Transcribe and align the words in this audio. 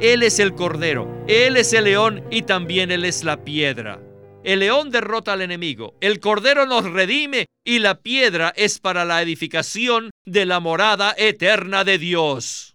Él 0.00 0.22
es 0.22 0.38
el 0.38 0.54
cordero, 0.54 1.24
Él 1.28 1.56
es 1.56 1.72
el 1.72 1.84
león 1.84 2.24
y 2.30 2.42
también 2.42 2.90
Él 2.90 3.04
es 3.04 3.24
la 3.24 3.44
piedra. 3.44 4.00
El 4.44 4.58
león 4.58 4.90
derrota 4.90 5.34
al 5.34 5.42
enemigo, 5.42 5.94
el 6.00 6.18
cordero 6.18 6.66
nos 6.66 6.84
redime 6.84 7.46
y 7.64 7.78
la 7.78 8.00
piedra 8.00 8.52
es 8.56 8.80
para 8.80 9.04
la 9.04 9.22
edificación 9.22 10.10
de 10.26 10.46
la 10.46 10.58
morada 10.58 11.14
eterna 11.16 11.84
de 11.84 11.98
Dios. 11.98 12.72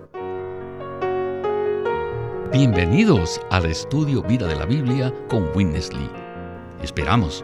Bienvenidos 2.53 3.41
al 3.52 3.65
estudio 3.65 4.23
Vida 4.23 4.47
de 4.47 4.55
la 4.55 4.65
Biblia 4.65 5.13
con 5.27 5.49
Witness 5.54 5.91
Lee. 5.91 6.09
Esperamos 6.81 7.43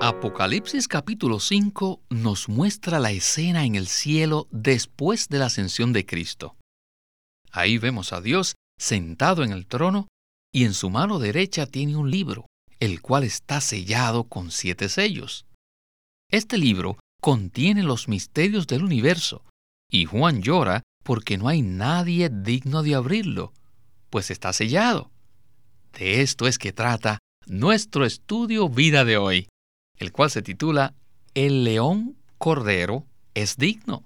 Apocalipsis 0.00 0.88
capítulo 0.88 1.40
5 1.40 2.02
nos 2.10 2.48
muestra 2.48 2.98
la 2.98 3.12
escena 3.12 3.64
en 3.64 3.74
el 3.74 3.86
cielo 3.86 4.48
después 4.50 5.28
de 5.28 5.38
la 5.38 5.46
ascensión 5.46 5.92
de 5.92 6.04
Cristo. 6.04 6.56
Ahí 7.50 7.78
vemos 7.78 8.12
a 8.12 8.20
Dios 8.20 8.54
sentado 8.78 9.44
en 9.44 9.52
el 9.52 9.66
trono 9.66 10.08
y 10.52 10.64
en 10.64 10.74
su 10.74 10.90
mano 10.90 11.18
derecha 11.20 11.66
tiene 11.66 11.96
un 11.96 12.10
libro, 12.10 12.46
el 12.80 13.00
cual 13.00 13.24
está 13.24 13.60
sellado 13.60 14.24
con 14.24 14.50
siete 14.50 14.88
sellos. 14.88 15.46
Este 16.30 16.58
libro 16.58 16.98
contiene 17.22 17.82
los 17.82 18.08
misterios 18.08 18.66
del 18.66 18.82
universo 18.84 19.44
y 19.90 20.04
Juan 20.04 20.42
llora 20.42 20.82
porque 21.04 21.38
no 21.38 21.48
hay 21.48 21.62
nadie 21.62 22.30
digno 22.30 22.82
de 22.82 22.94
abrirlo, 22.94 23.52
pues 24.10 24.30
está 24.30 24.52
sellado. 24.52 25.10
De 25.92 26.20
esto 26.20 26.46
es 26.46 26.58
que 26.58 26.72
trata 26.72 27.18
nuestro 27.46 28.04
estudio 28.04 28.68
vida 28.68 29.04
de 29.04 29.16
hoy 29.16 29.48
el 29.98 30.12
cual 30.12 30.30
se 30.30 30.42
titula 30.42 30.94
El 31.34 31.64
león 31.64 32.16
cordero 32.38 33.06
es 33.34 33.56
digno. 33.56 34.04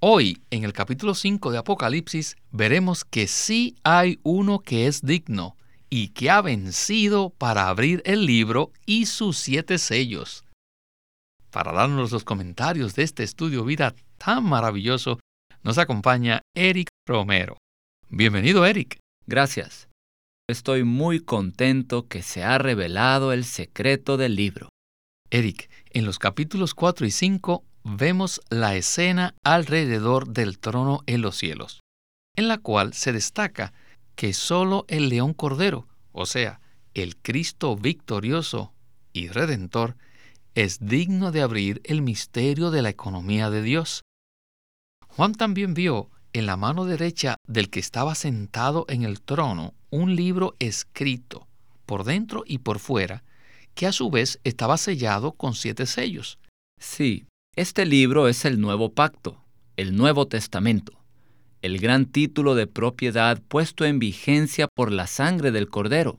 Hoy, 0.00 0.42
en 0.50 0.64
el 0.64 0.72
capítulo 0.72 1.14
5 1.14 1.50
de 1.50 1.58
Apocalipsis, 1.58 2.36
veremos 2.50 3.04
que 3.04 3.26
sí 3.26 3.76
hay 3.82 4.20
uno 4.22 4.58
que 4.58 4.86
es 4.86 5.02
digno 5.02 5.56
y 5.88 6.08
que 6.08 6.30
ha 6.30 6.42
vencido 6.42 7.30
para 7.30 7.68
abrir 7.68 8.02
el 8.04 8.26
libro 8.26 8.72
y 8.84 9.06
sus 9.06 9.38
siete 9.38 9.78
sellos. 9.78 10.44
Para 11.50 11.72
darnos 11.72 12.12
los 12.12 12.24
comentarios 12.24 12.94
de 12.94 13.04
este 13.04 13.22
estudio 13.22 13.64
vida 13.64 13.94
tan 14.18 14.44
maravilloso, 14.44 15.18
nos 15.62 15.78
acompaña 15.78 16.42
Eric 16.54 16.88
Romero. 17.06 17.56
Bienvenido, 18.10 18.66
Eric. 18.66 18.98
Gracias. 19.26 19.88
Estoy 20.48 20.84
muy 20.84 21.18
contento 21.18 22.06
que 22.06 22.22
se 22.22 22.44
ha 22.44 22.56
revelado 22.58 23.32
el 23.32 23.44
secreto 23.44 24.16
del 24.16 24.36
libro. 24.36 24.68
Eric, 25.28 25.68
en 25.90 26.04
los 26.04 26.20
capítulos 26.20 26.72
4 26.72 27.04
y 27.04 27.10
5 27.10 27.64
vemos 27.82 28.40
la 28.48 28.76
escena 28.76 29.34
alrededor 29.42 30.28
del 30.28 30.60
trono 30.60 31.00
en 31.06 31.20
los 31.20 31.36
cielos, 31.36 31.80
en 32.36 32.46
la 32.46 32.58
cual 32.58 32.94
se 32.94 33.12
destaca 33.12 33.72
que 34.14 34.32
solo 34.32 34.84
el 34.86 35.08
león 35.08 35.34
cordero, 35.34 35.88
o 36.12 36.26
sea, 36.26 36.60
el 36.94 37.16
Cristo 37.16 37.74
victorioso 37.74 38.72
y 39.12 39.26
redentor, 39.26 39.96
es 40.54 40.78
digno 40.78 41.32
de 41.32 41.42
abrir 41.42 41.80
el 41.82 42.02
misterio 42.02 42.70
de 42.70 42.82
la 42.82 42.90
economía 42.90 43.50
de 43.50 43.62
Dios. 43.62 44.02
Juan 45.08 45.32
también 45.32 45.74
vio 45.74 46.08
en 46.32 46.46
la 46.46 46.56
mano 46.56 46.84
derecha 46.84 47.36
del 47.48 47.68
que 47.68 47.80
estaba 47.80 48.14
sentado 48.14 48.86
en 48.88 49.02
el 49.02 49.20
trono 49.20 49.74
un 49.96 50.14
libro 50.14 50.54
escrito 50.58 51.48
por 51.86 52.04
dentro 52.04 52.44
y 52.46 52.58
por 52.58 52.78
fuera, 52.78 53.24
que 53.74 53.86
a 53.86 53.92
su 53.92 54.10
vez 54.10 54.40
estaba 54.44 54.76
sellado 54.76 55.32
con 55.32 55.54
siete 55.54 55.86
sellos. 55.86 56.38
Sí, 56.78 57.24
este 57.54 57.86
libro 57.86 58.28
es 58.28 58.44
el 58.44 58.60
Nuevo 58.60 58.92
Pacto, 58.92 59.42
el 59.76 59.96
Nuevo 59.96 60.26
Testamento, 60.26 60.92
el 61.62 61.78
gran 61.78 62.04
título 62.04 62.54
de 62.54 62.66
propiedad 62.66 63.40
puesto 63.48 63.86
en 63.86 63.98
vigencia 63.98 64.68
por 64.68 64.92
la 64.92 65.06
sangre 65.06 65.50
del 65.50 65.68
Cordero, 65.68 66.18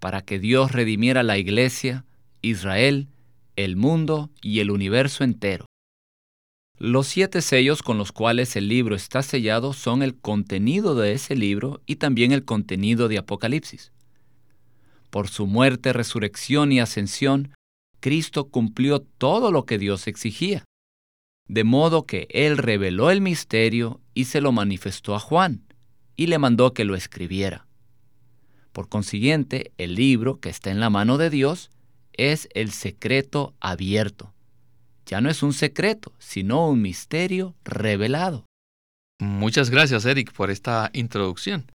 para 0.00 0.22
que 0.22 0.40
Dios 0.40 0.72
redimiera 0.72 1.22
la 1.22 1.38
Iglesia, 1.38 2.04
Israel, 2.42 3.08
el 3.54 3.76
mundo 3.76 4.30
y 4.42 4.58
el 4.58 4.72
universo 4.72 5.22
entero. 5.22 5.66
Los 6.76 7.06
siete 7.06 7.40
sellos 7.40 7.84
con 7.84 7.98
los 7.98 8.10
cuales 8.10 8.56
el 8.56 8.66
libro 8.66 8.96
está 8.96 9.22
sellado 9.22 9.72
son 9.72 10.02
el 10.02 10.16
contenido 10.16 10.96
de 10.96 11.12
ese 11.12 11.36
libro 11.36 11.80
y 11.86 11.96
también 11.96 12.32
el 12.32 12.44
contenido 12.44 13.06
de 13.06 13.18
Apocalipsis. 13.18 13.92
Por 15.10 15.28
su 15.28 15.46
muerte, 15.46 15.92
resurrección 15.92 16.72
y 16.72 16.80
ascensión, 16.80 17.54
Cristo 18.00 18.48
cumplió 18.48 19.00
todo 19.00 19.52
lo 19.52 19.66
que 19.66 19.78
Dios 19.78 20.08
exigía, 20.08 20.64
de 21.46 21.62
modo 21.62 22.06
que 22.06 22.26
Él 22.30 22.58
reveló 22.58 23.12
el 23.12 23.20
misterio 23.20 24.00
y 24.12 24.24
se 24.24 24.40
lo 24.40 24.50
manifestó 24.50 25.14
a 25.14 25.20
Juan, 25.20 25.62
y 26.16 26.26
le 26.26 26.38
mandó 26.38 26.74
que 26.74 26.84
lo 26.84 26.96
escribiera. 26.96 27.68
Por 28.72 28.88
consiguiente, 28.88 29.72
el 29.78 29.94
libro 29.94 30.40
que 30.40 30.48
está 30.48 30.72
en 30.72 30.80
la 30.80 30.90
mano 30.90 31.18
de 31.18 31.30
Dios 31.30 31.70
es 32.14 32.48
el 32.52 32.72
secreto 32.72 33.54
abierto 33.60 34.33
ya 35.06 35.20
no 35.20 35.30
es 35.30 35.42
un 35.42 35.52
secreto, 35.52 36.12
sino 36.18 36.68
un 36.68 36.82
misterio 36.82 37.54
revelado. 37.64 38.46
Muchas 39.20 39.70
gracias, 39.70 40.04
Eric, 40.04 40.32
por 40.32 40.50
esta 40.50 40.90
introducción. 40.92 41.70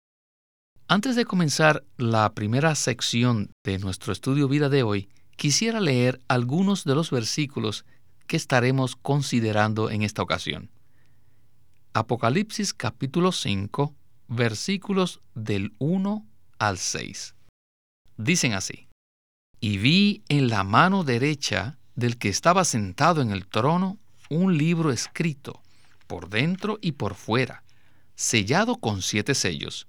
Antes 0.88 1.16
de 1.16 1.26
comenzar 1.26 1.84
la 1.98 2.34
primera 2.34 2.76
sección 2.76 3.52
de 3.64 3.80
nuestro 3.80 4.12
estudio 4.12 4.48
vida 4.48 4.70
de 4.70 4.84
hoy, 4.84 5.10
quisiera 5.36 5.80
leer 5.80 6.20
algunos 6.28 6.84
de 6.84 6.96
los 6.96 7.12
versículos 7.12 7.86
que 8.28 8.38
estaremos 8.38 8.96
considerando 8.96 9.90
en 9.90 10.02
esta 10.04 10.22
ocasión. 10.22 10.70
Apocalipsis 11.94 12.74
capítulo 12.74 13.32
5, 13.32 13.96
versículos 14.28 15.22
del 15.34 15.74
1 15.80 16.26
al 16.60 16.78
6. 16.78 17.36
Dicen 18.18 18.54
así, 18.54 18.88
Y 19.60 19.78
vi 19.78 20.24
en 20.30 20.50
la 20.50 20.64
mano 20.64 21.04
derecha 21.04 21.79
del 22.00 22.18
que 22.18 22.30
estaba 22.30 22.64
sentado 22.64 23.22
en 23.22 23.32
el 23.32 23.46
trono 23.46 23.98
un 24.30 24.58
libro 24.58 24.92
escrito, 24.92 25.62
por 26.08 26.30
dentro 26.30 26.80
y 26.82 26.94
por 26.94 27.14
fuera, 27.14 27.64
sellado 28.16 28.78
con 28.78 29.02
siete 29.02 29.36
sellos. 29.36 29.88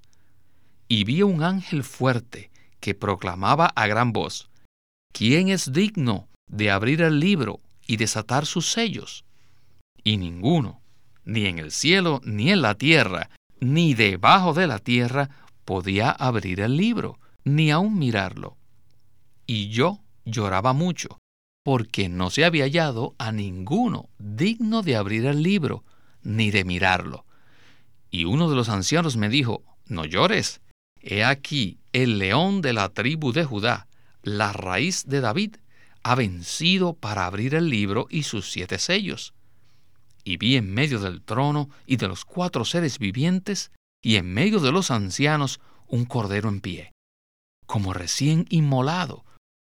Y 0.89 1.05
vi 1.05 1.23
un 1.23 1.43
ángel 1.45 1.85
fuerte 1.85 2.51
que 2.81 2.95
proclamaba 2.95 3.67
a 3.67 3.87
gran 3.87 4.13
voz, 4.13 4.51
¿quién 5.13 5.49
es 5.49 5.73
digno 5.73 6.29
de 6.49 6.73
abrir 6.73 7.01
el 7.03 7.21
libro 7.21 7.61
y 7.87 7.97
desatar 7.97 8.45
sus 8.45 8.73
sellos? 8.73 9.25
Y 10.03 10.17
ninguno, 10.17 10.81
ni 11.25 11.47
en 11.47 11.61
el 11.61 11.71
cielo, 11.71 12.21
ni 12.25 12.51
en 12.51 12.63
la 12.63 12.75
tierra, 12.75 13.31
ni 13.61 13.95
debajo 13.95 14.53
de 14.53 14.67
la 14.67 14.81
tierra, 14.81 15.31
podía 15.65 16.11
abrir 16.11 16.61
el 16.61 16.77
libro, 16.77 17.21
ni 17.45 17.71
aun 17.71 17.99
mirarlo. 17.99 18.57
Y 19.47 19.69
yo 19.69 20.01
lloraba 20.25 20.73
mucho, 20.73 21.20
porque 21.63 22.09
no 22.09 22.31
se 22.31 22.45
había 22.45 22.65
hallado 22.65 23.15
a 23.19 23.33
ninguno 23.33 24.09
digno 24.19 24.83
de 24.83 24.97
abrir 24.97 25.27
el 25.27 25.43
libro, 25.43 25.85
ni 26.23 26.51
de 26.51 26.65
mirarlo. 26.65 27.25
Y 28.11 28.25
uno 28.25 28.49
de 28.49 28.57
los 28.57 28.69
ancianos 28.69 29.17
me 29.17 29.29
dijo, 29.29 29.63
No 29.87 30.05
llores, 30.05 30.61
he 31.01 31.25
aquí 31.25 31.79
el 31.93 32.19
león 32.19 32.61
de 32.63 32.73
la 32.73 32.89
tribu 32.91 33.33
de 33.33 33.45
Judá, 33.45 33.87
la 34.23 34.53
raíz 34.53 35.07
de 35.07 35.21
David, 35.21 35.57
ha 36.03 36.15
vencido 36.15 36.95
para 36.95 37.27
abrir 37.27 37.55
el 37.55 37.69
libro 37.69 38.07
y 38.11 38.23
sus 38.23 38.51
siete 38.51 38.79
sellos. 38.79 39.35
Y 40.25 40.37
vi 40.37 40.57
en 40.57 40.73
medio 40.73 40.99
del 41.01 41.23
trono 41.23 41.71
y 41.87 41.97
de 41.97 42.09
los 42.09 42.25
cuatro 42.25 42.65
seres 42.65 42.99
vivientes, 42.99 43.71
y 44.03 44.17
en 44.17 44.33
medio 44.33 44.61
de 44.61 44.73
los 44.73 44.91
ancianos, 44.91 45.61
un 45.87 46.05
cordero 46.05 46.49
en 46.49 46.61
pie, 46.61 46.93
como 47.67 47.93
recién 47.93 48.47
inmolado, 48.49 49.25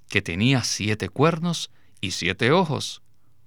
que 0.09 0.23
tenía 0.23 0.62
siete 0.62 1.09
cuernos 1.09 1.71
y 2.02 2.10
siete 2.10 2.50
ojos, 2.50 3.00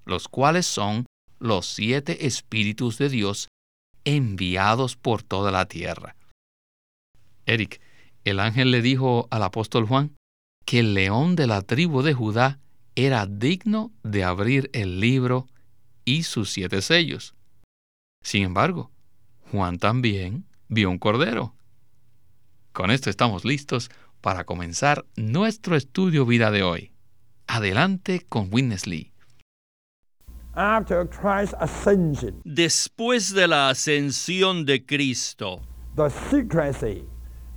los 0.06 0.28
cuales 0.28 0.66
son 0.66 1.06
los 1.40 1.68
siete 1.68 2.26
espíritus 2.26 2.98
de 2.98 3.10
Dios 3.10 3.50
enviados 4.06 4.96
por 4.96 5.22
toda 5.22 5.52
la 5.52 5.68
tierra. 5.68 6.16
Eric, 7.46 7.82
el 8.24 8.40
ángel 8.40 8.72
le 8.72 8.82
dijo 8.82 9.28
al 9.30 9.44
apóstol 9.44 9.86
Juan 9.86 10.16
que 10.66 10.80
el 10.80 10.94
león 10.96 11.36
de 11.36 11.46
la 11.46 11.62
tribu 11.62 12.02
de 12.02 12.14
Judá 12.14 12.60
era 12.96 13.26
digno 13.26 13.92
de 14.04 14.24
abrir 14.24 14.70
el 14.74 15.00
libro 15.00 15.48
y 16.06 16.24
sus 16.24 16.50
siete 16.50 16.82
sellos. 16.82 17.36
Sin 18.24 18.44
embargo, 18.44 18.92
Juan 19.52 19.78
también 19.78 20.46
vio 20.70 20.90
un 20.90 20.98
cordero. 20.98 21.56
Con 22.72 22.90
esto 22.90 23.10
estamos 23.10 23.46
listos 23.46 23.92
para 24.22 24.46
comenzar 24.46 25.06
nuestro 25.16 25.76
estudio 25.76 26.26
vida 26.26 26.52
de 26.52 26.64
hoy. 26.64 26.95
Adelante 27.48 28.26
con 28.28 28.50
Witness 28.52 28.88
Lee. 28.88 29.12
After 30.56 31.06
Christ's 31.06 31.56
ascension, 31.60 32.42
Después 32.46 33.34
de 33.34 33.48
la 33.48 33.70
ascensión 33.70 34.66
de 34.66 34.86
Cristo, 34.86 35.62
the 35.96 36.10
secrecy, 36.10 37.04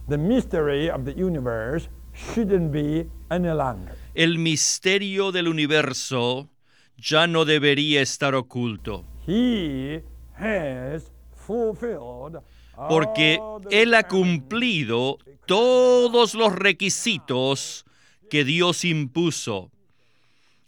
the 0.09 0.19
mystery 0.19 0.91
of 0.91 1.05
the 1.05 1.13
universe 1.15 1.89
shouldn't 2.13 2.73
be 2.73 3.07
any 3.31 3.49
longer. 3.49 3.95
el 4.15 4.39
misterio 4.39 5.31
del 5.31 5.47
universo 5.47 6.49
ya 6.97 7.29
no 7.29 7.45
debería 7.45 8.03
estar 8.03 8.35
oculto, 8.35 9.05
He 9.27 10.03
has 10.35 11.13
fulfilled 11.37 12.41
porque 12.89 13.39
Él 13.71 13.95
ha 13.95 14.09
cumplido 14.09 15.19
todos 15.47 16.35
los 16.35 16.53
requisitos 16.55 17.85
que 18.29 18.45
Dios 18.45 18.85
impuso. 18.85 19.71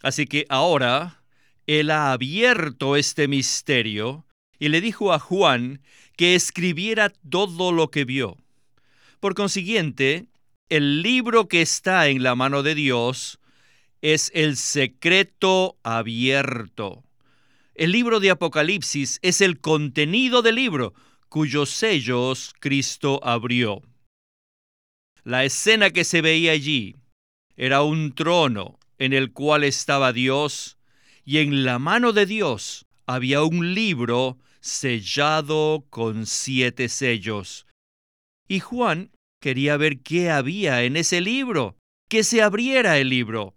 Así 0.02 0.26
que 0.26 0.46
ahora 0.48 1.22
Él 1.66 1.90
ha 1.90 2.12
abierto 2.12 2.96
este 2.96 3.28
misterio 3.28 4.26
y 4.58 4.68
le 4.68 4.80
dijo 4.80 5.12
a 5.12 5.18
Juan 5.18 5.82
que 6.16 6.34
escribiera 6.34 7.12
todo 7.28 7.72
lo 7.72 7.90
que 7.90 8.04
vio. 8.04 8.36
Por 9.20 9.34
consiguiente, 9.34 10.26
el 10.68 11.02
libro 11.02 11.48
que 11.48 11.62
está 11.62 12.08
en 12.08 12.22
la 12.22 12.34
mano 12.34 12.62
de 12.62 12.74
Dios 12.74 13.38
es 14.02 14.30
el 14.34 14.56
secreto 14.56 15.76
abierto. 15.82 17.04
El 17.74 17.92
libro 17.92 18.20
de 18.20 18.30
Apocalipsis 18.30 19.18
es 19.22 19.40
el 19.40 19.60
contenido 19.60 20.42
del 20.42 20.56
libro 20.56 20.94
cuyos 21.28 21.70
sellos 21.70 22.54
Cristo 22.58 23.20
abrió. 23.22 23.82
La 25.22 25.44
escena 25.44 25.90
que 25.90 26.04
se 26.04 26.22
veía 26.22 26.52
allí 26.52 26.96
era 27.56 27.82
un 27.82 28.12
trono 28.14 28.79
en 29.00 29.14
el 29.14 29.32
cual 29.32 29.64
estaba 29.64 30.12
Dios 30.12 30.78
y 31.24 31.38
en 31.38 31.64
la 31.64 31.78
mano 31.78 32.12
de 32.12 32.26
Dios 32.26 32.86
había 33.06 33.42
un 33.42 33.74
libro 33.74 34.38
sellado 34.60 35.86
con 35.88 36.26
siete 36.26 36.88
sellos. 36.90 37.66
Y 38.46 38.60
Juan 38.60 39.10
quería 39.40 39.78
ver 39.78 40.00
qué 40.00 40.30
había 40.30 40.82
en 40.82 40.96
ese 40.96 41.22
libro, 41.22 41.78
que 42.10 42.22
se 42.22 42.42
abriera 42.42 42.98
el 42.98 43.08
libro, 43.08 43.56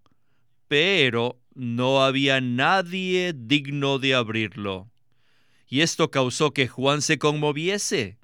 pero 0.69 1.41
no 1.53 2.03
había 2.03 2.39
nadie 2.39 3.33
digno 3.35 3.99
de 3.99 4.15
abrirlo. 4.15 4.91
Y 5.67 5.81
esto 5.81 6.09
causó 6.09 6.53
que 6.53 6.69
Juan 6.69 7.01
se 7.01 7.19
conmoviese. 7.19 8.17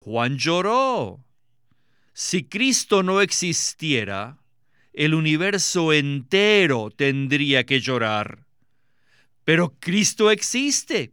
Juan 0.00 0.38
lloró. 0.38 1.24
Si 2.12 2.44
Cristo 2.44 3.02
no 3.02 3.20
existiera, 3.20 4.43
el 4.94 5.12
universo 5.12 5.92
entero 5.92 6.90
tendría 6.94 7.66
que 7.66 7.80
llorar. 7.80 8.46
Pero 9.44 9.74
Cristo 9.80 10.30
existe. 10.30 11.12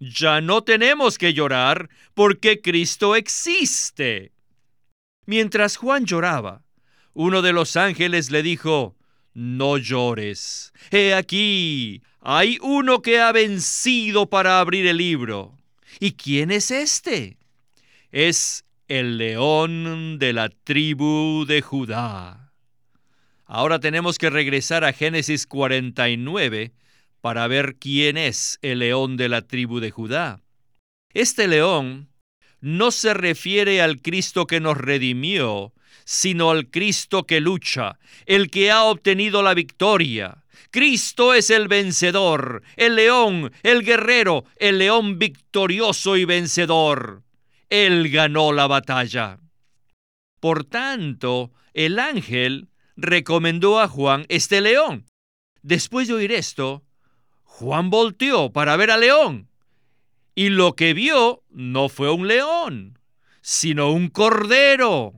Ya 0.00 0.40
no 0.40 0.62
tenemos 0.62 1.16
que 1.16 1.32
llorar 1.32 1.88
porque 2.14 2.60
Cristo 2.60 3.14
existe. 3.14 4.32
Mientras 5.26 5.76
Juan 5.76 6.06
lloraba, 6.06 6.64
uno 7.12 7.40
de 7.40 7.52
los 7.52 7.76
ángeles 7.76 8.30
le 8.30 8.42
dijo, 8.42 8.96
No 9.32 9.78
llores. 9.78 10.72
He 10.90 11.14
aquí, 11.14 12.02
hay 12.20 12.58
uno 12.62 13.00
que 13.00 13.20
ha 13.20 13.30
vencido 13.30 14.28
para 14.28 14.58
abrir 14.58 14.86
el 14.86 14.96
libro. 14.96 15.56
¿Y 16.00 16.12
quién 16.12 16.50
es 16.50 16.70
este? 16.70 17.36
Es 18.10 18.64
el 18.88 19.18
león 19.18 20.18
de 20.18 20.32
la 20.32 20.48
tribu 20.48 21.44
de 21.46 21.62
Judá. 21.62 22.39
Ahora 23.52 23.80
tenemos 23.80 24.16
que 24.16 24.30
regresar 24.30 24.84
a 24.84 24.92
Génesis 24.92 25.44
49 25.44 26.72
para 27.20 27.48
ver 27.48 27.74
quién 27.80 28.16
es 28.16 28.60
el 28.62 28.78
león 28.78 29.16
de 29.16 29.28
la 29.28 29.42
tribu 29.42 29.80
de 29.80 29.90
Judá. 29.90 30.40
Este 31.14 31.48
león 31.48 32.10
no 32.60 32.92
se 32.92 33.12
refiere 33.12 33.82
al 33.82 34.00
Cristo 34.02 34.46
que 34.46 34.60
nos 34.60 34.76
redimió, 34.76 35.72
sino 36.04 36.52
al 36.52 36.70
Cristo 36.70 37.26
que 37.26 37.40
lucha, 37.40 37.98
el 38.24 38.52
que 38.52 38.70
ha 38.70 38.84
obtenido 38.84 39.42
la 39.42 39.54
victoria. 39.54 40.44
Cristo 40.70 41.34
es 41.34 41.50
el 41.50 41.66
vencedor, 41.66 42.62
el 42.76 42.94
león, 42.94 43.50
el 43.64 43.82
guerrero, 43.82 44.44
el 44.58 44.78
león 44.78 45.18
victorioso 45.18 46.16
y 46.16 46.24
vencedor. 46.24 47.24
Él 47.68 48.10
ganó 48.10 48.52
la 48.52 48.68
batalla. 48.68 49.40
Por 50.38 50.62
tanto, 50.62 51.50
el 51.74 51.98
ángel 51.98 52.69
recomendó 52.96 53.80
a 53.80 53.88
Juan 53.88 54.26
este 54.28 54.60
león. 54.60 55.06
Después 55.62 56.08
de 56.08 56.14
oír 56.14 56.32
esto, 56.32 56.84
Juan 57.44 57.90
volteó 57.90 58.52
para 58.52 58.76
ver 58.76 58.90
al 58.90 59.00
león. 59.00 59.48
Y 60.34 60.48
lo 60.48 60.74
que 60.74 60.94
vio 60.94 61.42
no 61.50 61.88
fue 61.88 62.10
un 62.10 62.28
león, 62.28 62.98
sino 63.42 63.90
un 63.92 64.08
cordero. 64.08 65.14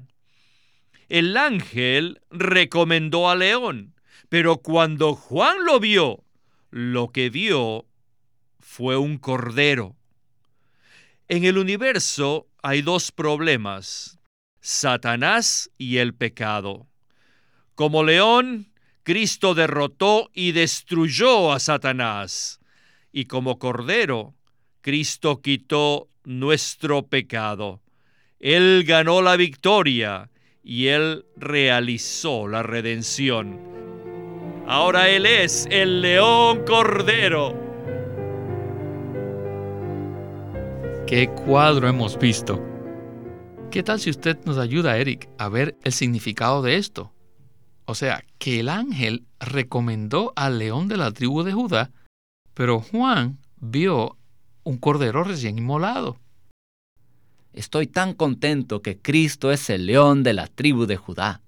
El 1.08 1.36
ángel 1.36 2.20
recomendó 2.30 3.28
al 3.28 3.40
león, 3.40 3.94
pero 4.28 4.58
cuando 4.58 5.14
Juan 5.14 5.64
lo 5.64 5.78
vio, 5.78 6.24
lo 6.70 7.12
que 7.12 7.28
vio 7.28 7.86
fue 8.58 8.96
un 8.96 9.18
cordero. 9.18 9.94
En 11.28 11.44
el 11.44 11.58
universo 11.58 12.48
hay 12.62 12.82
dos 12.82 13.12
problemas, 13.12 14.18
Satanás 14.60 15.70
y 15.76 15.98
el 15.98 16.14
pecado. 16.14 16.88
Como 17.74 18.04
león, 18.04 18.66
Cristo 19.02 19.54
derrotó 19.54 20.30
y 20.34 20.52
destruyó 20.52 21.52
a 21.52 21.58
Satanás. 21.58 22.60
Y 23.12 23.24
como 23.24 23.58
cordero, 23.58 24.34
Cristo 24.82 25.40
quitó 25.40 26.08
nuestro 26.24 27.06
pecado. 27.06 27.80
Él 28.38 28.84
ganó 28.86 29.22
la 29.22 29.36
victoria 29.36 30.30
y 30.62 30.88
Él 30.88 31.24
realizó 31.36 32.46
la 32.48 32.62
redención. 32.62 33.60
Ahora 34.66 35.08
Él 35.08 35.26
es 35.26 35.66
el 35.70 36.02
león 36.02 36.64
cordero. 36.66 37.58
¿Qué 41.06 41.28
cuadro 41.28 41.88
hemos 41.88 42.18
visto? 42.18 42.62
¿Qué 43.70 43.82
tal 43.82 44.00
si 44.00 44.10
usted 44.10 44.38
nos 44.44 44.58
ayuda, 44.58 44.98
Eric, 44.98 45.28
a 45.38 45.48
ver 45.48 45.76
el 45.82 45.92
significado 45.92 46.62
de 46.62 46.76
esto? 46.76 47.12
O 47.84 47.94
sea, 47.94 48.24
que 48.38 48.60
el 48.60 48.68
ángel 48.68 49.26
recomendó 49.40 50.32
al 50.36 50.58
león 50.58 50.88
de 50.88 50.96
la 50.96 51.10
tribu 51.10 51.42
de 51.42 51.52
Judá, 51.52 51.90
pero 52.54 52.80
Juan 52.80 53.38
vio 53.58 54.16
un 54.64 54.78
cordero 54.78 55.24
recién 55.24 55.58
inmolado. 55.58 56.18
Estoy 57.52 57.86
tan 57.86 58.14
contento 58.14 58.80
que 58.80 58.98
Cristo 58.98 59.52
es 59.52 59.68
el 59.68 59.86
león 59.86 60.22
de 60.22 60.32
la 60.32 60.46
tribu 60.46 60.86
de 60.86 60.96
Judá. 60.96 61.42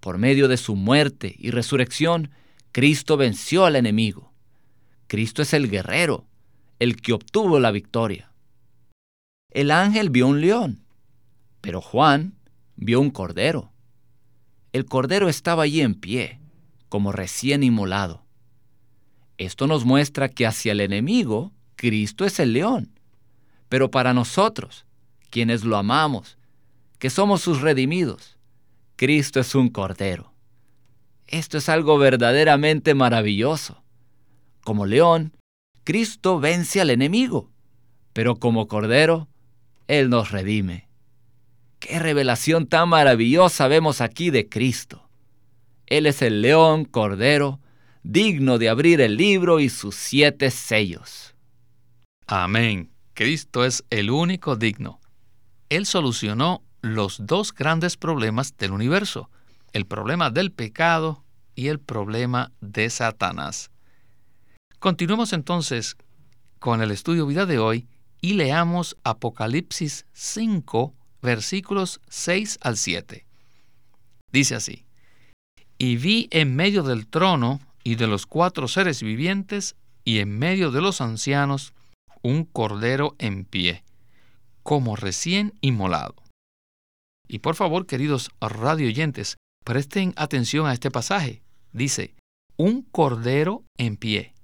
Por 0.00 0.18
medio 0.18 0.48
de 0.48 0.56
su 0.56 0.74
muerte 0.74 1.34
y 1.38 1.50
resurrección, 1.50 2.30
Cristo 2.72 3.16
venció 3.16 3.64
al 3.64 3.76
enemigo. 3.76 4.32
Cristo 5.06 5.42
es 5.42 5.52
el 5.52 5.70
guerrero, 5.70 6.26
el 6.78 7.00
que 7.00 7.12
obtuvo 7.12 7.60
la 7.60 7.70
victoria. 7.70 8.32
El 9.50 9.70
ángel 9.70 10.10
vio 10.10 10.26
un 10.26 10.40
león, 10.40 10.84
pero 11.60 11.80
Juan 11.80 12.34
vio 12.74 13.00
un 13.00 13.10
cordero. 13.10 13.73
El 14.74 14.86
cordero 14.86 15.28
estaba 15.28 15.62
allí 15.62 15.82
en 15.82 15.94
pie, 15.94 16.40
como 16.88 17.12
recién 17.12 17.62
inmolado. 17.62 18.24
Esto 19.38 19.68
nos 19.68 19.84
muestra 19.84 20.28
que 20.28 20.48
hacia 20.48 20.72
el 20.72 20.80
enemigo, 20.80 21.52
Cristo 21.76 22.24
es 22.24 22.40
el 22.40 22.54
león. 22.54 22.98
Pero 23.68 23.92
para 23.92 24.12
nosotros, 24.14 24.84
quienes 25.30 25.62
lo 25.62 25.76
amamos, 25.76 26.38
que 26.98 27.08
somos 27.08 27.40
sus 27.40 27.60
redimidos, 27.60 28.36
Cristo 28.96 29.38
es 29.38 29.54
un 29.54 29.68
cordero. 29.68 30.32
Esto 31.28 31.58
es 31.58 31.68
algo 31.68 31.96
verdaderamente 31.96 32.94
maravilloso. 32.94 33.84
Como 34.64 34.86
león, 34.86 35.36
Cristo 35.84 36.40
vence 36.40 36.80
al 36.80 36.90
enemigo, 36.90 37.48
pero 38.12 38.40
como 38.40 38.66
cordero, 38.66 39.28
Él 39.86 40.10
nos 40.10 40.32
redime. 40.32 40.88
Qué 41.86 41.98
revelación 41.98 42.66
tan 42.66 42.88
maravillosa 42.88 43.68
vemos 43.68 44.00
aquí 44.00 44.30
de 44.30 44.48
Cristo. 44.48 45.06
Él 45.84 46.06
es 46.06 46.22
el 46.22 46.40
león 46.40 46.86
cordero, 46.86 47.60
digno 48.02 48.56
de 48.56 48.70
abrir 48.70 49.02
el 49.02 49.18
libro 49.18 49.60
y 49.60 49.68
sus 49.68 49.94
siete 49.94 50.50
sellos. 50.50 51.34
Amén. 52.26 52.90
Cristo 53.12 53.66
es 53.66 53.84
el 53.90 54.10
único 54.10 54.56
digno. 54.56 54.98
Él 55.68 55.84
solucionó 55.84 56.62
los 56.80 57.26
dos 57.26 57.52
grandes 57.52 57.98
problemas 57.98 58.56
del 58.56 58.72
universo, 58.72 59.28
el 59.74 59.84
problema 59.84 60.30
del 60.30 60.52
pecado 60.52 61.22
y 61.54 61.68
el 61.68 61.80
problema 61.80 62.50
de 62.62 62.88
Satanás. 62.88 63.70
Continuemos 64.78 65.34
entonces 65.34 65.98
con 66.60 66.80
el 66.80 66.90
estudio 66.90 67.26
vida 67.26 67.44
de 67.44 67.58
hoy 67.58 67.86
y 68.22 68.32
leamos 68.32 68.96
Apocalipsis 69.04 70.06
5, 70.14 70.94
versículos 71.24 72.02
6 72.08 72.58
al 72.60 72.76
7. 72.76 73.26
Dice 74.30 74.54
así, 74.54 74.84
Y 75.78 75.96
vi 75.96 76.28
en 76.30 76.54
medio 76.54 76.82
del 76.82 77.06
trono 77.06 77.60
y 77.82 77.96
de 77.96 78.06
los 78.06 78.26
cuatro 78.26 78.68
seres 78.68 79.02
vivientes 79.02 79.74
y 80.04 80.18
en 80.18 80.38
medio 80.38 80.70
de 80.70 80.82
los 80.82 81.00
ancianos 81.00 81.72
un 82.22 82.44
cordero 82.44 83.16
en 83.18 83.46
pie, 83.46 83.84
como 84.62 84.96
recién 84.96 85.54
inmolado. 85.62 86.14
Y 87.26 87.38
por 87.38 87.54
favor, 87.54 87.86
queridos 87.86 88.30
radioyentes, 88.40 89.38
presten 89.64 90.12
atención 90.16 90.66
a 90.66 90.74
este 90.74 90.90
pasaje. 90.90 91.42
Dice, 91.72 92.14
un 92.58 92.82
cordero 92.82 93.64
en 93.78 93.96
pie, 93.96 94.34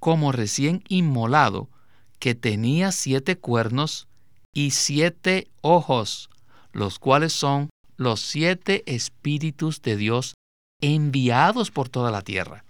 como 0.00 0.32
recién 0.32 0.82
inmolado, 0.88 1.70
que 2.18 2.34
tenía 2.34 2.90
siete 2.90 3.38
cuernos 3.38 4.08
y 4.54 4.70
siete 4.70 5.48
ojos, 5.60 6.30
los 6.72 6.98
cuales 6.98 7.32
son 7.32 7.70
los 7.96 8.20
siete 8.20 8.82
espíritus 8.86 9.82
de 9.82 9.96
Dios 9.96 10.34
enviados 10.80 11.70
por 11.70 11.88
toda 11.88 12.10
la 12.10 12.22
tierra. 12.22 12.64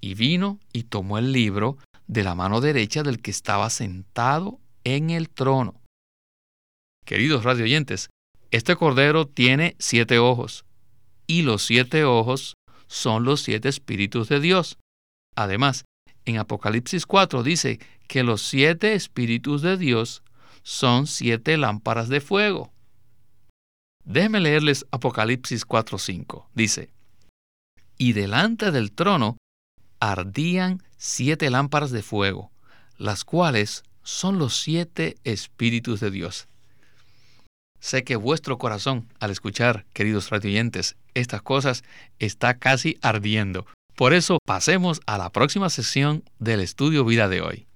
Y 0.00 0.14
vino 0.14 0.58
y 0.72 0.84
tomó 0.84 1.18
el 1.18 1.32
libro 1.32 1.78
de 2.06 2.24
la 2.24 2.34
mano 2.34 2.60
derecha 2.60 3.02
del 3.02 3.20
que 3.20 3.30
estaba 3.30 3.70
sentado 3.70 4.60
en 4.84 5.10
el 5.10 5.30
trono. 5.30 5.80
Queridos 7.04 7.44
radioyentes, 7.44 8.10
este 8.50 8.76
cordero 8.76 9.26
tiene 9.26 9.76
siete 9.78 10.18
ojos, 10.18 10.64
y 11.26 11.42
los 11.42 11.64
siete 11.64 12.04
ojos 12.04 12.54
son 12.86 13.24
los 13.24 13.42
siete 13.42 13.68
espíritus 13.68 14.28
de 14.28 14.40
Dios. 14.40 14.78
Además, 15.34 15.84
en 16.24 16.38
Apocalipsis 16.38 17.06
4 17.06 17.42
dice 17.42 17.80
que 18.08 18.22
los 18.22 18.42
siete 18.42 18.94
espíritus 18.94 19.62
de 19.62 19.76
Dios 19.76 20.22
son 20.66 21.06
siete 21.06 21.56
lámparas 21.56 22.08
de 22.08 22.20
fuego. 22.20 22.72
Déjenme 24.04 24.40
leerles 24.40 24.84
Apocalipsis 24.90 25.64
4:5. 25.64 26.48
Dice, 26.54 26.90
y 27.96 28.14
delante 28.14 28.72
del 28.72 28.90
trono 28.90 29.36
ardían 30.00 30.82
siete 30.98 31.50
lámparas 31.50 31.92
de 31.92 32.02
fuego, 32.02 32.50
las 32.98 33.22
cuales 33.22 33.84
son 34.02 34.40
los 34.40 34.56
siete 34.56 35.14
espíritus 35.22 36.00
de 36.00 36.10
Dios. 36.10 36.48
Sé 37.78 38.02
que 38.02 38.16
vuestro 38.16 38.58
corazón, 38.58 39.06
al 39.20 39.30
escuchar, 39.30 39.86
queridos 39.92 40.30
radioyentes, 40.30 40.96
estas 41.14 41.42
cosas, 41.42 41.84
está 42.18 42.58
casi 42.58 42.98
ardiendo. 43.02 43.66
Por 43.94 44.14
eso 44.14 44.38
pasemos 44.44 45.00
a 45.06 45.16
la 45.16 45.30
próxima 45.30 45.70
sesión 45.70 46.24
del 46.40 46.58
estudio 46.58 47.04
vida 47.04 47.28
de 47.28 47.40
hoy. 47.40 47.68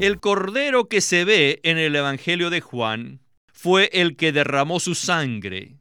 El 0.00 0.20
cordero 0.20 0.88
que 0.88 1.00
se 1.00 1.24
ve 1.24 1.60
en 1.62 1.78
el 1.78 1.96
Evangelio 1.96 2.50
de 2.50 2.60
Juan 2.60 3.20
fue 3.52 3.90
el 3.92 4.16
que 4.16 4.32
derramó 4.32 4.80
su 4.80 4.94
sangre 4.94 5.78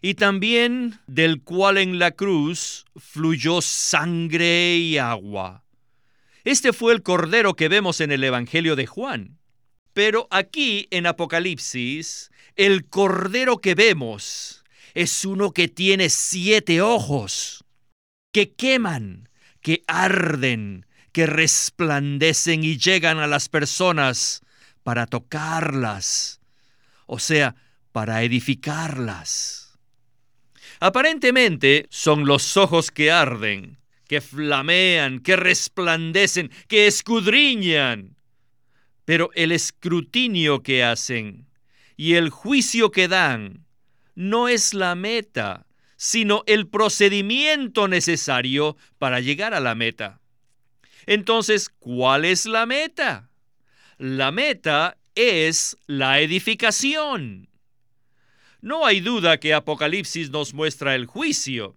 y 0.00 0.14
también 0.14 1.00
del 1.06 1.42
cual 1.42 1.78
en 1.78 1.98
la 1.98 2.12
cruz 2.12 2.84
fluyó 2.96 3.60
sangre 3.60 4.76
y 4.76 4.98
agua. 4.98 5.64
Este 6.44 6.72
fue 6.72 6.92
el 6.92 7.02
cordero 7.02 7.54
que 7.54 7.68
vemos 7.68 8.00
en 8.00 8.12
el 8.12 8.22
Evangelio 8.24 8.76
de 8.76 8.86
Juan. 8.86 9.38
Pero 9.92 10.28
aquí 10.30 10.86
en 10.90 11.06
Apocalipsis, 11.06 12.30
el 12.54 12.86
cordero 12.86 13.58
que 13.58 13.74
vemos 13.74 14.64
es 14.94 15.24
uno 15.24 15.52
que 15.52 15.68
tiene 15.68 16.08
siete 16.08 16.80
ojos, 16.80 17.64
que 18.32 18.52
queman, 18.52 19.28
que 19.60 19.82
arden, 19.86 20.86
que 21.12 21.26
resplandecen 21.26 22.64
y 22.64 22.78
llegan 22.78 23.18
a 23.18 23.26
las 23.26 23.48
personas 23.48 24.42
para 24.82 25.06
tocarlas, 25.06 26.40
o 27.06 27.18
sea, 27.18 27.56
para 27.92 28.22
edificarlas. 28.22 29.78
Aparentemente 30.80 31.86
son 31.90 32.26
los 32.26 32.56
ojos 32.56 32.90
que 32.90 33.10
arden, 33.10 33.78
que 34.06 34.20
flamean, 34.20 35.20
que 35.20 35.36
resplandecen, 35.36 36.50
que 36.68 36.86
escudriñan. 36.86 38.16
Pero 39.04 39.30
el 39.34 39.52
escrutinio 39.52 40.62
que 40.62 40.84
hacen 40.84 41.48
y 41.96 42.14
el 42.14 42.30
juicio 42.30 42.90
que 42.90 43.08
dan 43.08 43.66
no 44.14 44.48
es 44.48 44.74
la 44.74 44.94
meta, 44.94 45.66
sino 45.96 46.44
el 46.46 46.68
procedimiento 46.68 47.88
necesario 47.88 48.76
para 48.98 49.20
llegar 49.20 49.54
a 49.54 49.60
la 49.60 49.74
meta. 49.74 50.20
Entonces, 51.06 51.68
¿cuál 51.68 52.24
es 52.24 52.46
la 52.46 52.66
meta? 52.66 53.30
La 53.98 54.30
meta 54.30 54.98
es 55.14 55.76
la 55.86 56.20
edificación. 56.20 57.48
No 58.60 58.86
hay 58.86 59.00
duda 59.00 59.38
que 59.38 59.54
Apocalipsis 59.54 60.30
nos 60.30 60.54
muestra 60.54 60.94
el 60.94 61.06
juicio. 61.06 61.76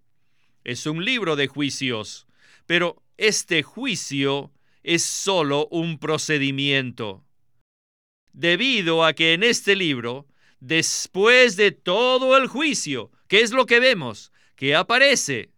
Es 0.64 0.86
un 0.86 1.04
libro 1.06 1.36
de 1.36 1.48
juicios, 1.48 2.28
pero 2.66 3.02
este 3.18 3.64
juicio 3.64 4.52
es 4.84 5.04
solo 5.04 5.68
un 5.72 6.00
procedimiento. 6.00 7.24
Debido 8.34 9.04
a 9.04 9.14
que 9.14 9.34
en 9.34 9.44
este 9.44 9.76
libro, 9.76 10.28
después 10.60 11.56
de 11.56 11.72
todo 11.72 12.38
el 12.38 12.48
juicio, 12.48 13.12
¿qué 13.28 13.42
es 13.42 13.52
lo 13.52 13.66
que 13.66 13.80
vemos? 13.80 14.32
¿Qué 14.56 14.76
aparece? 14.76 15.52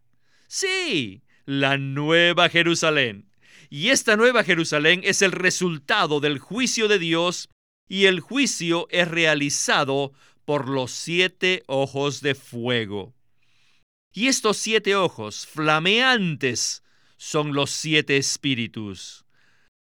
Sí, 0.47 1.23
la 1.45 1.77
nueva 1.77 2.49
Jerusalén. 2.49 3.29
Y 3.73 3.89
esta 3.89 4.15
nueva 4.15 4.43
Jerusalén 4.43 5.01
es 5.03 5.23
el 5.23 5.31
resultado 5.31 6.19
del 6.19 6.37
juicio 6.37 6.87
de 6.87 6.99
Dios 6.99 7.49
y 7.89 8.05
el 8.05 8.19
juicio 8.19 8.85
es 8.91 9.07
realizado 9.07 10.13
por 10.45 10.69
los 10.69 10.91
siete 10.91 11.63
ojos 11.65 12.21
de 12.21 12.35
fuego. 12.35 13.15
Y 14.13 14.27
estos 14.27 14.57
siete 14.57 14.95
ojos 14.95 15.47
flameantes 15.47 16.83
son 17.17 17.55
los 17.55 17.71
siete 17.71 18.17
espíritus. 18.17 19.25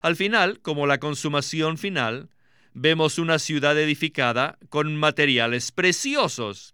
Al 0.01 0.15
final, 0.15 0.62
como 0.62 0.88
la 0.88 1.00
consumación 1.00 1.77
final, 1.77 2.32
vemos 2.74 3.20
una 3.20 3.38
ciudad 3.38 3.80
edificada 3.80 4.58
con 4.70 4.96
materiales 4.96 5.72
preciosos. 5.72 6.74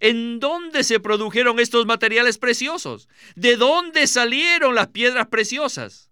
¿En 0.00 0.40
dónde 0.40 0.82
se 0.82 0.98
produjeron 0.98 1.60
estos 1.60 1.84
materiales 1.84 2.38
preciosos? 2.38 3.06
¿De 3.36 3.56
dónde 3.56 4.06
salieron 4.06 4.74
las 4.74 4.86
piedras 4.86 5.26
preciosas? 5.26 6.07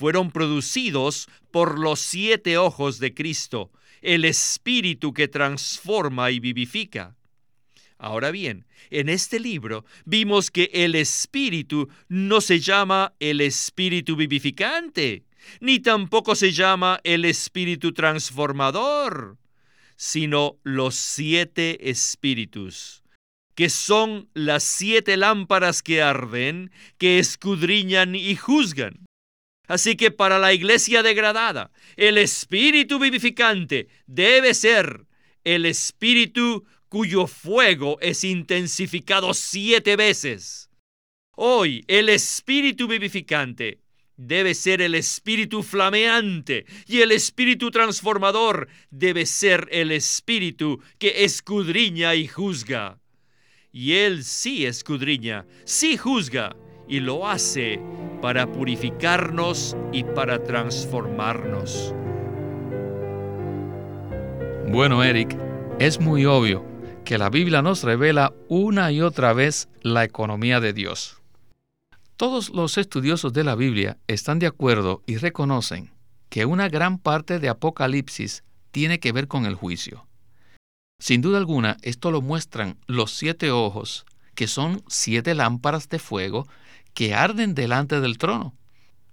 Fueron 0.00 0.30
producidos 0.30 1.28
por 1.50 1.78
los 1.78 2.00
siete 2.00 2.56
ojos 2.56 3.00
de 3.00 3.12
Cristo, 3.12 3.70
el 4.00 4.24
Espíritu 4.24 5.12
que 5.12 5.28
transforma 5.28 6.30
y 6.30 6.40
vivifica. 6.40 7.18
Ahora 7.98 8.30
bien, 8.30 8.64
en 8.88 9.10
este 9.10 9.38
libro 9.38 9.84
vimos 10.06 10.50
que 10.50 10.70
el 10.72 10.94
Espíritu 10.94 11.90
no 12.08 12.40
se 12.40 12.60
llama 12.60 13.12
el 13.20 13.42
Espíritu 13.42 14.16
vivificante, 14.16 15.26
ni 15.60 15.80
tampoco 15.80 16.34
se 16.34 16.50
llama 16.52 17.00
el 17.04 17.26
Espíritu 17.26 17.92
transformador, 17.92 19.36
sino 19.96 20.56
los 20.62 20.94
siete 20.94 21.90
Espíritus, 21.90 23.02
que 23.54 23.68
son 23.68 24.30
las 24.32 24.62
siete 24.62 25.18
lámparas 25.18 25.82
que 25.82 26.00
arden, 26.00 26.70
que 26.96 27.18
escudriñan 27.18 28.14
y 28.14 28.34
juzgan. 28.34 29.09
Así 29.70 29.94
que 29.94 30.10
para 30.10 30.40
la 30.40 30.52
iglesia 30.52 31.00
degradada, 31.00 31.70
el 31.96 32.18
espíritu 32.18 32.98
vivificante 32.98 33.86
debe 34.04 34.52
ser 34.52 35.06
el 35.44 35.64
espíritu 35.64 36.64
cuyo 36.88 37.28
fuego 37.28 37.96
es 38.00 38.24
intensificado 38.24 39.32
siete 39.32 39.94
veces. 39.94 40.70
Hoy 41.36 41.84
el 41.86 42.08
espíritu 42.08 42.88
vivificante 42.88 43.78
debe 44.16 44.56
ser 44.56 44.82
el 44.82 44.96
espíritu 44.96 45.62
flameante 45.62 46.66
y 46.88 47.02
el 47.02 47.12
espíritu 47.12 47.70
transformador 47.70 48.66
debe 48.90 49.24
ser 49.24 49.68
el 49.70 49.92
espíritu 49.92 50.82
que 50.98 51.22
escudriña 51.22 52.16
y 52.16 52.26
juzga. 52.26 52.98
Y 53.70 53.92
él 53.92 54.24
sí 54.24 54.66
escudriña, 54.66 55.46
sí 55.64 55.96
juzga 55.96 56.56
y 56.90 56.98
lo 56.98 57.28
hace 57.28 57.80
para 58.20 58.50
purificarnos 58.50 59.76
y 59.92 60.02
para 60.02 60.42
transformarnos. 60.42 61.94
Bueno, 64.68 65.02
Eric, 65.02 65.38
es 65.78 66.00
muy 66.00 66.26
obvio 66.26 66.66
que 67.04 67.16
la 67.16 67.30
Biblia 67.30 67.62
nos 67.62 67.84
revela 67.84 68.34
una 68.48 68.92
y 68.92 69.00
otra 69.00 69.32
vez 69.32 69.68
la 69.82 70.04
economía 70.04 70.60
de 70.60 70.72
Dios. 70.72 71.22
Todos 72.16 72.50
los 72.50 72.76
estudiosos 72.76 73.32
de 73.32 73.44
la 73.44 73.54
Biblia 73.54 73.96
están 74.06 74.38
de 74.40 74.48
acuerdo 74.48 75.02
y 75.06 75.16
reconocen 75.16 75.92
que 76.28 76.44
una 76.44 76.68
gran 76.68 76.98
parte 76.98 77.38
de 77.38 77.48
Apocalipsis 77.48 78.44
tiene 78.72 79.00
que 79.00 79.12
ver 79.12 79.28
con 79.28 79.46
el 79.46 79.54
juicio. 79.54 80.06
Sin 80.98 81.22
duda 81.22 81.38
alguna, 81.38 81.78
esto 81.82 82.10
lo 82.10 82.20
muestran 82.20 82.76
los 82.86 83.12
siete 83.12 83.50
ojos, 83.50 84.04
que 84.34 84.46
son 84.46 84.82
siete 84.86 85.34
lámparas 85.34 85.88
de 85.88 85.98
fuego 85.98 86.46
que 86.94 87.14
arden 87.14 87.54
delante 87.54 88.00
del 88.00 88.18
trono. 88.18 88.54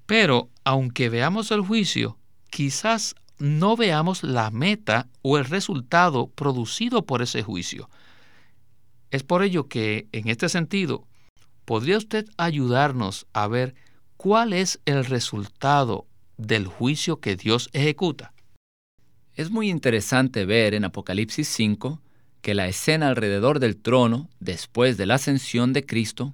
Pero 0.05 0.49
aunque 0.63 1.09
veamos 1.09 1.51
el 1.51 1.61
juicio, 1.61 2.17
quizás 2.49 3.15
no 3.39 3.75
veamos 3.75 4.23
la 4.23 4.49
meta 4.51 5.07
o 5.21 5.37
el 5.37 5.45
resultado 5.45 6.27
producido 6.27 7.05
por 7.05 7.21
ese 7.21 7.43
juicio. 7.43 7.89
Es 9.11 9.23
por 9.23 9.43
ello 9.43 9.67
que, 9.67 10.07
en 10.11 10.27
este 10.27 10.49
sentido, 10.49 11.07
¿podría 11.65 11.97
usted 11.97 12.25
ayudarnos 12.37 13.27
a 13.33 13.47
ver 13.47 13.75
cuál 14.17 14.53
es 14.53 14.79
el 14.85 15.05
resultado 15.05 16.07
del 16.37 16.67
juicio 16.67 17.19
que 17.19 17.35
Dios 17.35 17.69
ejecuta? 17.73 18.33
Es 19.35 19.51
muy 19.51 19.69
interesante 19.69 20.45
ver 20.45 20.73
en 20.73 20.83
Apocalipsis 20.83 21.47
5 21.47 22.01
que 22.41 22.55
la 22.55 22.67
escena 22.67 23.09
alrededor 23.09 23.59
del 23.59 23.77
trono, 23.77 24.29
después 24.39 24.97
de 24.97 25.05
la 25.05 25.15
ascensión 25.15 25.73
de 25.73 25.85
Cristo, 25.85 26.33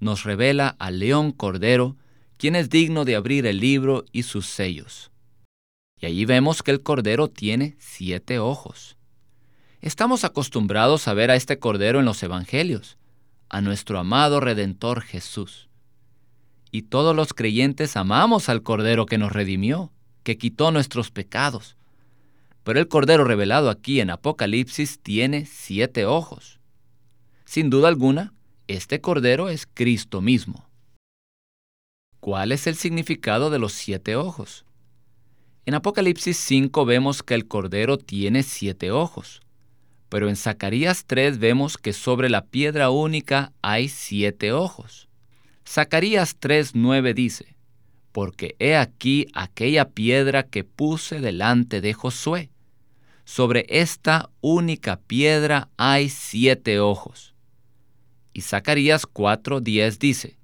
nos 0.00 0.24
revela 0.24 0.76
al 0.78 0.98
león 0.98 1.32
cordero, 1.32 1.96
quien 2.36 2.56
es 2.56 2.70
digno 2.70 3.04
de 3.04 3.16
abrir 3.16 3.46
el 3.46 3.60
libro 3.60 4.04
y 4.12 4.24
sus 4.24 4.46
sellos. 4.46 5.10
Y 6.00 6.06
allí 6.06 6.24
vemos 6.24 6.62
que 6.62 6.70
el 6.70 6.82
cordero 6.82 7.28
tiene 7.28 7.76
siete 7.78 8.38
ojos. 8.38 8.96
Estamos 9.82 10.24
acostumbrados 10.24 11.06
a 11.08 11.14
ver 11.14 11.30
a 11.30 11.36
este 11.36 11.58
cordero 11.58 12.00
en 12.00 12.06
los 12.06 12.22
evangelios, 12.22 12.96
a 13.50 13.60
nuestro 13.60 13.98
amado 13.98 14.40
Redentor 14.40 15.02
Jesús. 15.02 15.68
Y 16.70 16.82
todos 16.82 17.14
los 17.14 17.34
creyentes 17.34 17.96
amamos 17.96 18.48
al 18.48 18.62
cordero 18.62 19.04
que 19.06 19.18
nos 19.18 19.32
redimió, 19.32 19.92
que 20.22 20.38
quitó 20.38 20.70
nuestros 20.70 21.10
pecados. 21.10 21.76
Pero 22.62 22.78
el 22.78 22.88
cordero 22.88 23.24
revelado 23.24 23.70
aquí 23.70 24.00
en 24.00 24.10
Apocalipsis 24.10 25.00
tiene 25.00 25.46
siete 25.46 26.06
ojos. 26.06 26.60
Sin 27.44 27.68
duda 27.68 27.88
alguna, 27.88 28.32
este 28.70 29.00
cordero 29.00 29.48
es 29.48 29.66
Cristo 29.66 30.20
mismo. 30.20 30.64
¿Cuál 32.20 32.52
es 32.52 32.68
el 32.68 32.76
significado 32.76 33.50
de 33.50 33.58
los 33.58 33.72
siete 33.72 34.14
ojos? 34.14 34.64
En 35.66 35.74
Apocalipsis 35.74 36.36
5 36.36 36.84
vemos 36.84 37.24
que 37.24 37.34
el 37.34 37.48
cordero 37.48 37.98
tiene 37.98 38.44
siete 38.44 38.92
ojos, 38.92 39.40
pero 40.08 40.28
en 40.28 40.36
Zacarías 40.36 41.04
3 41.06 41.40
vemos 41.40 41.78
que 41.78 41.92
sobre 41.92 42.30
la 42.30 42.44
piedra 42.44 42.90
única 42.90 43.52
hay 43.60 43.88
siete 43.88 44.52
ojos. 44.52 45.08
Zacarías 45.66 46.38
3:9 46.38 47.12
dice, 47.12 47.56
Porque 48.12 48.54
he 48.60 48.76
aquí 48.76 49.26
aquella 49.34 49.88
piedra 49.88 50.44
que 50.44 50.62
puse 50.62 51.20
delante 51.20 51.80
de 51.80 51.92
Josué. 51.92 52.50
Sobre 53.24 53.66
esta 53.68 54.30
única 54.40 55.00
piedra 55.00 55.68
hay 55.76 56.08
siete 56.08 56.78
ojos. 56.80 57.29
Y 58.40 58.42
Zacarías 58.42 59.06
4:10 59.06 59.98
dice, 59.98 60.38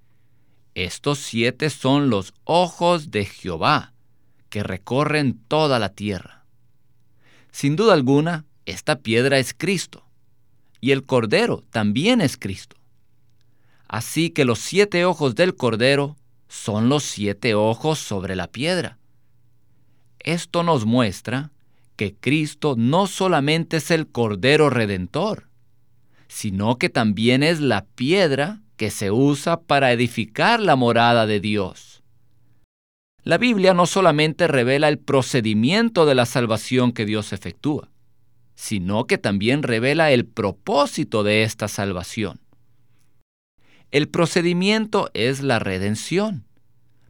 Estos 0.74 1.18
siete 1.18 1.70
son 1.70 2.10
los 2.10 2.34
ojos 2.44 3.10
de 3.10 3.24
Jehová, 3.24 3.94
que 4.50 4.62
recorren 4.62 5.40
toda 5.48 5.78
la 5.78 5.88
tierra. 5.94 6.44
Sin 7.50 7.74
duda 7.74 7.94
alguna, 7.94 8.44
esta 8.66 8.98
piedra 8.98 9.38
es 9.38 9.54
Cristo, 9.54 10.04
y 10.78 10.90
el 10.90 11.04
Cordero 11.06 11.64
también 11.70 12.20
es 12.20 12.36
Cristo. 12.36 12.76
Así 13.88 14.28
que 14.28 14.44
los 14.44 14.58
siete 14.58 15.06
ojos 15.06 15.34
del 15.34 15.56
Cordero 15.56 16.18
son 16.48 16.90
los 16.90 17.02
siete 17.02 17.54
ojos 17.54 17.98
sobre 17.98 18.36
la 18.36 18.46
piedra. 18.46 18.98
Esto 20.18 20.62
nos 20.62 20.84
muestra 20.84 21.50
que 21.96 22.14
Cristo 22.14 22.74
no 22.76 23.06
solamente 23.06 23.78
es 23.78 23.90
el 23.90 24.06
Cordero 24.06 24.68
Redentor, 24.68 25.45
sino 26.28 26.78
que 26.78 26.88
también 26.88 27.42
es 27.42 27.60
la 27.60 27.84
piedra 27.84 28.62
que 28.76 28.90
se 28.90 29.10
usa 29.10 29.60
para 29.60 29.92
edificar 29.92 30.60
la 30.60 30.76
morada 30.76 31.26
de 31.26 31.40
Dios. 31.40 32.02
La 33.22 33.38
Biblia 33.38 33.74
no 33.74 33.86
solamente 33.86 34.46
revela 34.46 34.88
el 34.88 34.98
procedimiento 34.98 36.06
de 36.06 36.14
la 36.14 36.26
salvación 36.26 36.92
que 36.92 37.04
Dios 37.04 37.32
efectúa, 37.32 37.90
sino 38.54 39.06
que 39.06 39.18
también 39.18 39.62
revela 39.62 40.12
el 40.12 40.26
propósito 40.26 41.24
de 41.24 41.42
esta 41.42 41.68
salvación. 41.68 42.40
El 43.90 44.08
procedimiento 44.08 45.10
es 45.14 45.40
la 45.40 45.58
redención, 45.58 46.44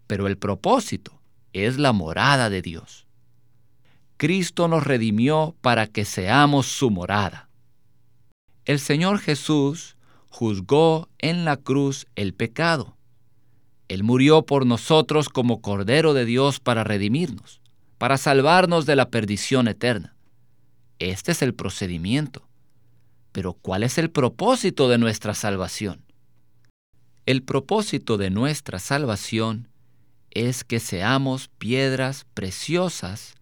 pero 0.07 0.27
el 0.27 0.39
propósito 0.39 1.21
es 1.53 1.79
la 1.79 1.93
morada 1.93 2.49
de 2.51 2.63
Dios. 2.63 3.07
Cristo 4.17 4.69
nos 4.69 4.85
redimió 4.85 5.55
para 5.61 5.87
que 5.87 6.05
seamos 6.05 6.67
su 6.67 6.91
morada. 6.91 7.46
El 8.67 8.81
Señor 8.81 9.21
Jesús 9.21 9.97
juzgó 10.29 11.09
en 11.19 11.45
la 11.45 11.57
cruz 11.57 12.09
el 12.17 12.35
pecado. 12.35 12.97
Él 13.87 14.03
murió 14.03 14.45
por 14.45 14.67
nosotros 14.67 15.29
como 15.29 15.61
Cordero 15.61 16.15
de 16.15 16.25
Dios 16.25 16.59
para 16.59 16.83
redimirnos, 16.83 17.61
para 17.97 18.19
salvarnos 18.19 18.85
de 18.85 18.97
la 18.97 19.09
perdición 19.09 19.69
eterna. 19.69 20.17
Este 20.99 21.31
es 21.31 21.43
el 21.43 21.55
procedimiento. 21.55 22.49
Pero 23.31 23.53
¿cuál 23.53 23.85
es 23.85 23.99
el 23.99 24.11
propósito 24.11 24.89
de 24.89 24.99
nuestra 24.99 25.33
salvación? 25.35 26.05
El 27.25 27.45
propósito 27.45 28.17
de 28.17 28.31
nuestra 28.31 28.81
salvación 28.81 29.69
es 30.33 30.65
que 30.65 30.81
seamos 30.81 31.47
piedras 31.47 32.27
preciosas 32.35 33.35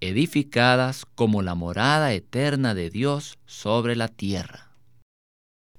edificadas 0.00 1.04
como 1.16 1.42
la 1.42 1.56
morada 1.56 2.12
eterna 2.12 2.74
de 2.74 2.90
Dios 2.90 3.38
sobre 3.44 3.96
la 3.96 4.06
tierra. 4.06 4.67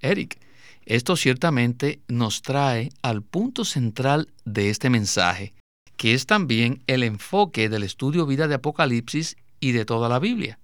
Eric, 0.01 0.39
esto 0.85 1.15
ciertamente 1.15 1.99
nos 2.07 2.41
trae 2.41 2.89
al 3.01 3.21
punto 3.21 3.65
central 3.65 4.29
de 4.45 4.69
este 4.69 4.89
mensaje, 4.89 5.53
que 5.97 6.13
es 6.13 6.25
también 6.25 6.81
el 6.87 7.03
enfoque 7.03 7.69
del 7.69 7.83
estudio 7.83 8.25
vida 8.25 8.47
de 8.47 8.55
Apocalipsis 8.55 9.37
y 9.59 9.73
de 9.73 9.85
toda 9.85 10.09
la 10.09 10.19
Biblia, 10.19 10.59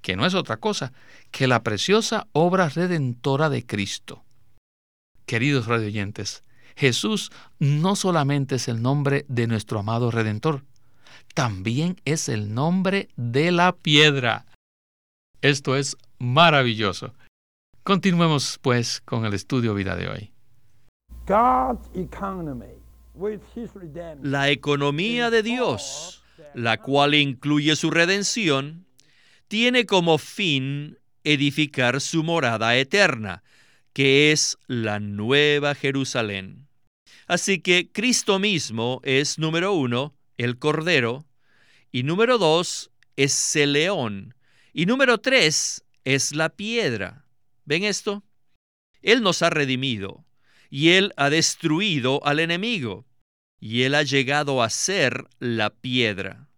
que 0.00 0.16
no 0.16 0.26
es 0.26 0.34
otra 0.34 0.56
cosa 0.56 0.92
que 1.30 1.46
la 1.46 1.62
preciosa 1.62 2.26
obra 2.32 2.68
redentora 2.68 3.50
de 3.50 3.64
Cristo. 3.64 4.24
Queridos 5.26 5.66
radioyentes, 5.66 6.42
Jesús 6.74 7.30
no 7.58 7.96
solamente 7.96 8.54
es 8.54 8.68
el 8.68 8.80
nombre 8.80 9.26
de 9.28 9.46
nuestro 9.46 9.80
amado 9.80 10.10
Redentor, 10.10 10.64
también 11.34 12.00
es 12.04 12.28
el 12.28 12.54
nombre 12.54 13.08
de 13.16 13.52
la 13.52 13.72
piedra. 13.72 14.46
Esto 15.42 15.76
es 15.76 15.96
maravilloso. 16.18 17.14
Continuemos 17.88 18.58
pues 18.60 19.00
con 19.00 19.24
el 19.24 19.32
estudio 19.32 19.72
vida 19.72 19.96
de 19.96 20.08
hoy. 20.08 20.30
La 24.22 24.50
economía 24.50 25.30
de 25.30 25.42
Dios, 25.42 26.22
la 26.52 26.82
cual 26.82 27.14
incluye 27.14 27.76
su 27.76 27.90
redención, 27.90 28.84
tiene 29.48 29.86
como 29.86 30.18
fin 30.18 30.98
edificar 31.24 32.02
su 32.02 32.22
morada 32.24 32.76
eterna, 32.76 33.42
que 33.94 34.32
es 34.32 34.58
la 34.66 35.00
nueva 35.00 35.74
Jerusalén. 35.74 36.68
Así 37.26 37.60
que 37.60 37.90
Cristo 37.90 38.38
mismo 38.38 39.00
es 39.02 39.38
número 39.38 39.72
uno, 39.72 40.14
el 40.36 40.58
Cordero, 40.58 41.24
y 41.90 42.02
número 42.02 42.36
dos 42.36 42.90
es 43.16 43.56
el 43.56 43.72
león, 43.72 44.34
y 44.74 44.84
número 44.84 45.16
tres 45.16 45.86
es 46.04 46.34
la 46.34 46.50
piedra. 46.50 47.24
¿Ven 47.68 47.84
esto? 47.84 48.24
Él 49.02 49.20
nos 49.20 49.42
ha 49.42 49.50
redimido 49.50 50.24
y 50.70 50.92
Él 50.92 51.12
ha 51.18 51.28
destruido 51.28 52.24
al 52.24 52.40
enemigo 52.40 53.04
y 53.60 53.82
Él 53.82 53.94
ha 53.94 54.04
llegado 54.04 54.62
a 54.62 54.70
ser 54.70 55.26
la 55.38 55.68
piedra. 55.68 56.48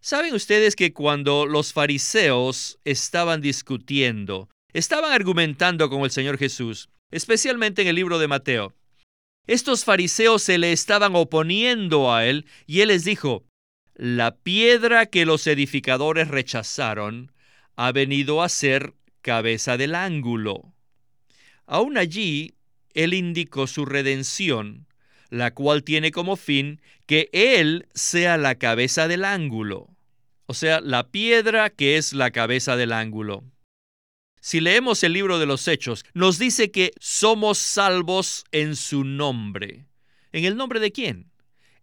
¿Saben 0.00 0.34
ustedes 0.34 0.74
que 0.74 0.92
cuando 0.92 1.46
los 1.46 1.72
fariseos 1.72 2.80
estaban 2.84 3.40
discutiendo, 3.40 4.48
estaban 4.72 5.12
argumentando 5.12 5.88
con 5.88 6.02
el 6.02 6.10
Señor 6.10 6.38
Jesús, 6.38 6.88
especialmente 7.12 7.82
en 7.82 7.88
el 7.88 7.94
libro 7.94 8.18
de 8.18 8.26
Mateo, 8.26 8.74
estos 9.46 9.84
fariseos 9.84 10.42
se 10.42 10.58
le 10.58 10.72
estaban 10.72 11.14
oponiendo 11.14 12.12
a 12.12 12.26
Él 12.26 12.46
y 12.66 12.80
Él 12.80 12.88
les 12.88 13.04
dijo, 13.04 13.46
la 13.94 14.34
piedra 14.34 15.06
que 15.06 15.24
los 15.24 15.46
edificadores 15.46 16.26
rechazaron 16.26 17.30
ha 17.76 17.92
venido 17.92 18.42
a 18.42 18.48
ser 18.48 18.94
cabeza 19.28 19.76
del 19.76 19.94
ángulo. 19.94 20.72
Aún 21.66 21.98
allí, 21.98 22.54
Él 22.94 23.12
indicó 23.12 23.66
su 23.66 23.84
redención, 23.84 24.86
la 25.28 25.52
cual 25.52 25.84
tiene 25.84 26.12
como 26.12 26.36
fin 26.36 26.80
que 27.04 27.28
Él 27.34 27.88
sea 27.92 28.38
la 28.38 28.54
cabeza 28.54 29.06
del 29.06 29.26
ángulo, 29.26 29.90
o 30.46 30.54
sea, 30.54 30.80
la 30.80 31.10
piedra 31.10 31.68
que 31.68 31.98
es 31.98 32.14
la 32.14 32.30
cabeza 32.30 32.76
del 32.76 32.90
ángulo. 32.90 33.44
Si 34.40 34.60
leemos 34.60 35.04
el 35.04 35.12
libro 35.12 35.38
de 35.38 35.44
los 35.44 35.68
Hechos, 35.68 36.06
nos 36.14 36.38
dice 36.38 36.70
que 36.70 36.92
somos 36.98 37.58
salvos 37.58 38.46
en 38.50 38.76
su 38.76 39.04
nombre. 39.04 39.84
¿En 40.32 40.46
el 40.46 40.56
nombre 40.56 40.80
de 40.80 40.90
quién? 40.90 41.30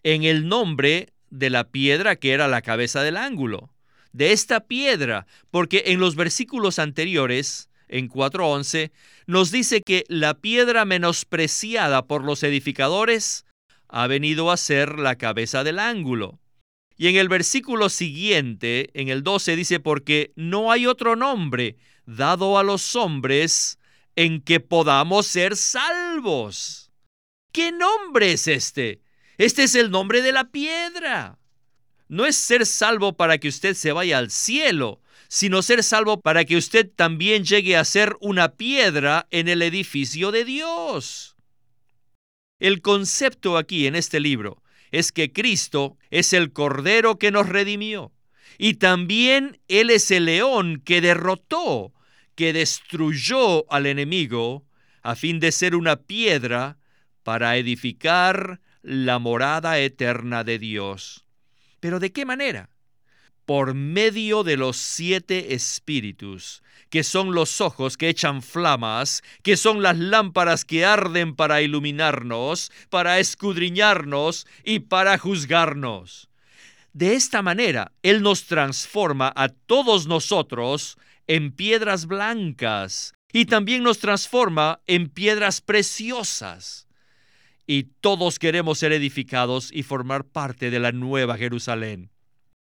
En 0.02 0.24
el 0.24 0.48
nombre 0.48 1.14
de 1.30 1.52
la 1.52 1.70
piedra 1.70 2.16
que 2.16 2.32
era 2.32 2.48
la 2.48 2.64
cabeza 2.64 3.04
del 3.04 3.18
ángulo 3.18 3.75
de 4.16 4.32
esta 4.32 4.62
piedra, 4.62 5.28
porque 5.52 5.84
en 5.88 6.00
los 6.00 6.16
versículos 6.16 6.80
anteriores, 6.80 7.70
en 7.90 8.10
4.11, 8.10 8.92
nos 9.28 9.52
dice 9.52 9.82
que 9.82 10.06
la 10.08 10.36
piedra 10.36 10.86
menospreciada 10.86 12.06
por 12.06 12.24
los 12.24 12.42
edificadores 12.44 13.46
ha 13.90 14.08
venido 14.08 14.52
a 14.52 14.58
ser 14.58 15.00
la 15.00 15.18
cabeza 15.18 15.66
del 15.66 15.80
ángulo. 15.80 16.40
Y 16.98 17.08
en 17.08 17.18
el 17.18 17.28
versículo 17.28 17.90
siguiente, 17.90 18.90
en 18.94 19.10
el 19.10 19.22
12, 19.22 19.58
dice, 19.58 19.82
porque 19.82 20.32
no 20.38 20.72
hay 20.72 20.88
otro 20.88 21.18
nombre 21.18 21.76
dado 22.06 22.58
a 22.58 22.64
los 22.64 22.96
hombres 22.96 23.80
en 24.16 24.40
que 24.40 24.62
podamos 24.62 25.28
ser 25.28 25.58
salvos. 25.58 26.90
¿Qué 27.52 27.74
nombre 27.74 28.32
es 28.32 28.48
este? 28.48 29.02
Este 29.38 29.64
es 29.64 29.76
el 29.76 29.92
nombre 29.92 30.22
de 30.22 30.32
la 30.32 30.46
piedra. 30.46 31.38
No 32.08 32.26
es 32.26 32.36
ser 32.36 32.66
salvo 32.66 33.14
para 33.14 33.38
que 33.38 33.48
usted 33.48 33.74
se 33.74 33.92
vaya 33.92 34.18
al 34.18 34.30
cielo, 34.30 35.02
sino 35.28 35.62
ser 35.62 35.84
salvo 35.84 36.22
para 36.22 36.46
que 36.46 36.58
usted 36.58 36.90
también 36.96 37.44
llegue 37.44 37.78
a 37.78 37.84
ser 37.84 38.16
una 38.22 38.56
piedra 38.56 39.28
en 39.32 39.48
el 39.48 39.62
edificio 39.62 40.32
de 40.32 40.46
Dios. 40.46 41.36
El 42.60 42.82
concepto 42.82 43.58
aquí 43.58 43.88
en 43.88 43.96
este 43.96 44.20
libro 44.20 44.62
es 44.92 45.12
que 45.12 45.34
Cristo 45.34 45.98
es 46.10 46.32
el 46.34 46.54
Cordero 46.54 47.18
que 47.18 47.32
nos 47.32 47.50
redimió 47.50 48.14
y 48.58 48.76
también 48.76 49.60
Él 49.68 49.90
es 49.90 50.12
el 50.12 50.26
león 50.26 50.82
que 50.86 51.02
derrotó, 51.02 51.94
que 52.36 52.54
destruyó 52.54 53.72
al 53.72 53.88
enemigo 53.88 54.66
a 55.02 55.16
fin 55.16 55.40
de 55.40 55.52
ser 55.52 55.76
una 55.76 55.98
piedra 55.98 56.78
para 57.24 57.58
edificar 57.58 58.62
la 58.82 59.20
morada 59.20 59.80
eterna 59.80 60.44
de 60.44 60.60
Dios. 60.60 61.25
¿Pero 61.86 62.00
de 62.00 62.12
qué 62.12 62.26
manera? 62.26 62.72
Por 63.46 63.76
medio 63.76 64.44
de 64.44 64.58
los 64.58 64.76
siete 64.76 65.54
espíritus 65.54 66.64
que 66.90 67.04
son 67.04 67.36
los 67.36 67.62
ojos 67.62 67.96
que 67.96 68.10
echan 68.10 68.42
flamas, 68.42 69.22
que 69.44 69.56
son 69.56 69.84
las 69.84 69.96
lámparas 69.96 70.66
que 70.66 70.84
arden 70.84 71.36
para 71.36 71.62
iluminarnos, 71.62 72.72
para 72.90 73.20
escudriñarnos 73.20 74.48
y 74.64 74.80
para 74.80 75.20
juzgarnos. 75.20 76.28
De 76.92 77.14
esta 77.14 77.44
manera, 77.44 77.92
Él 78.02 78.24
nos 78.24 78.46
transforma 78.46 79.32
a 79.36 79.50
todos 79.50 80.08
nosotros 80.08 80.98
en 81.28 81.52
piedras 81.52 82.08
blancas 82.08 83.14
y 83.32 83.46
también 83.46 83.84
nos 83.84 84.00
transforma 84.00 84.80
en 84.88 85.08
piedras 85.08 85.62
preciosas. 85.62 86.88
Y 87.68 87.84
todos 88.02 88.40
queremos 88.40 88.80
ser 88.80 88.92
edificados 88.94 89.72
y 89.72 89.84
formar 89.84 90.26
parte 90.26 90.70
de 90.70 90.80
la 90.80 90.92
nueva 90.92 91.38
Jerusalén. 91.38 92.10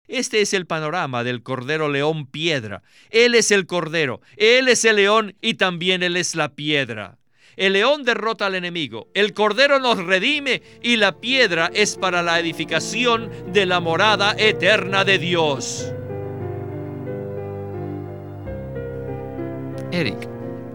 Este 0.08 0.40
es 0.40 0.54
el 0.54 0.66
panorama 0.66 1.22
del 1.22 1.42
Cordero 1.42 1.90
León 1.90 2.26
Piedra. 2.26 2.82
Él 3.10 3.34
es 3.34 3.50
el 3.50 3.66
Cordero, 3.66 4.22
Él 4.38 4.68
es 4.68 4.86
el 4.86 4.96
león 4.96 5.36
y 5.42 5.54
también 5.54 6.02
Él 6.02 6.16
es 6.16 6.34
la 6.34 6.54
piedra. 6.54 7.18
El 7.56 7.74
león 7.74 8.04
derrota 8.04 8.46
al 8.46 8.54
enemigo, 8.54 9.08
el 9.14 9.34
Cordero 9.34 9.80
nos 9.80 9.98
redime 9.98 10.62
y 10.80 10.96
la 10.96 11.20
piedra 11.20 11.70
es 11.74 11.96
para 11.96 12.22
la 12.22 12.40
edificación 12.40 13.30
de 13.52 13.66
la 13.66 13.80
morada 13.80 14.34
eterna 14.38 15.04
de 15.04 15.18
Dios. 15.18 15.92
Eric, 19.90 20.28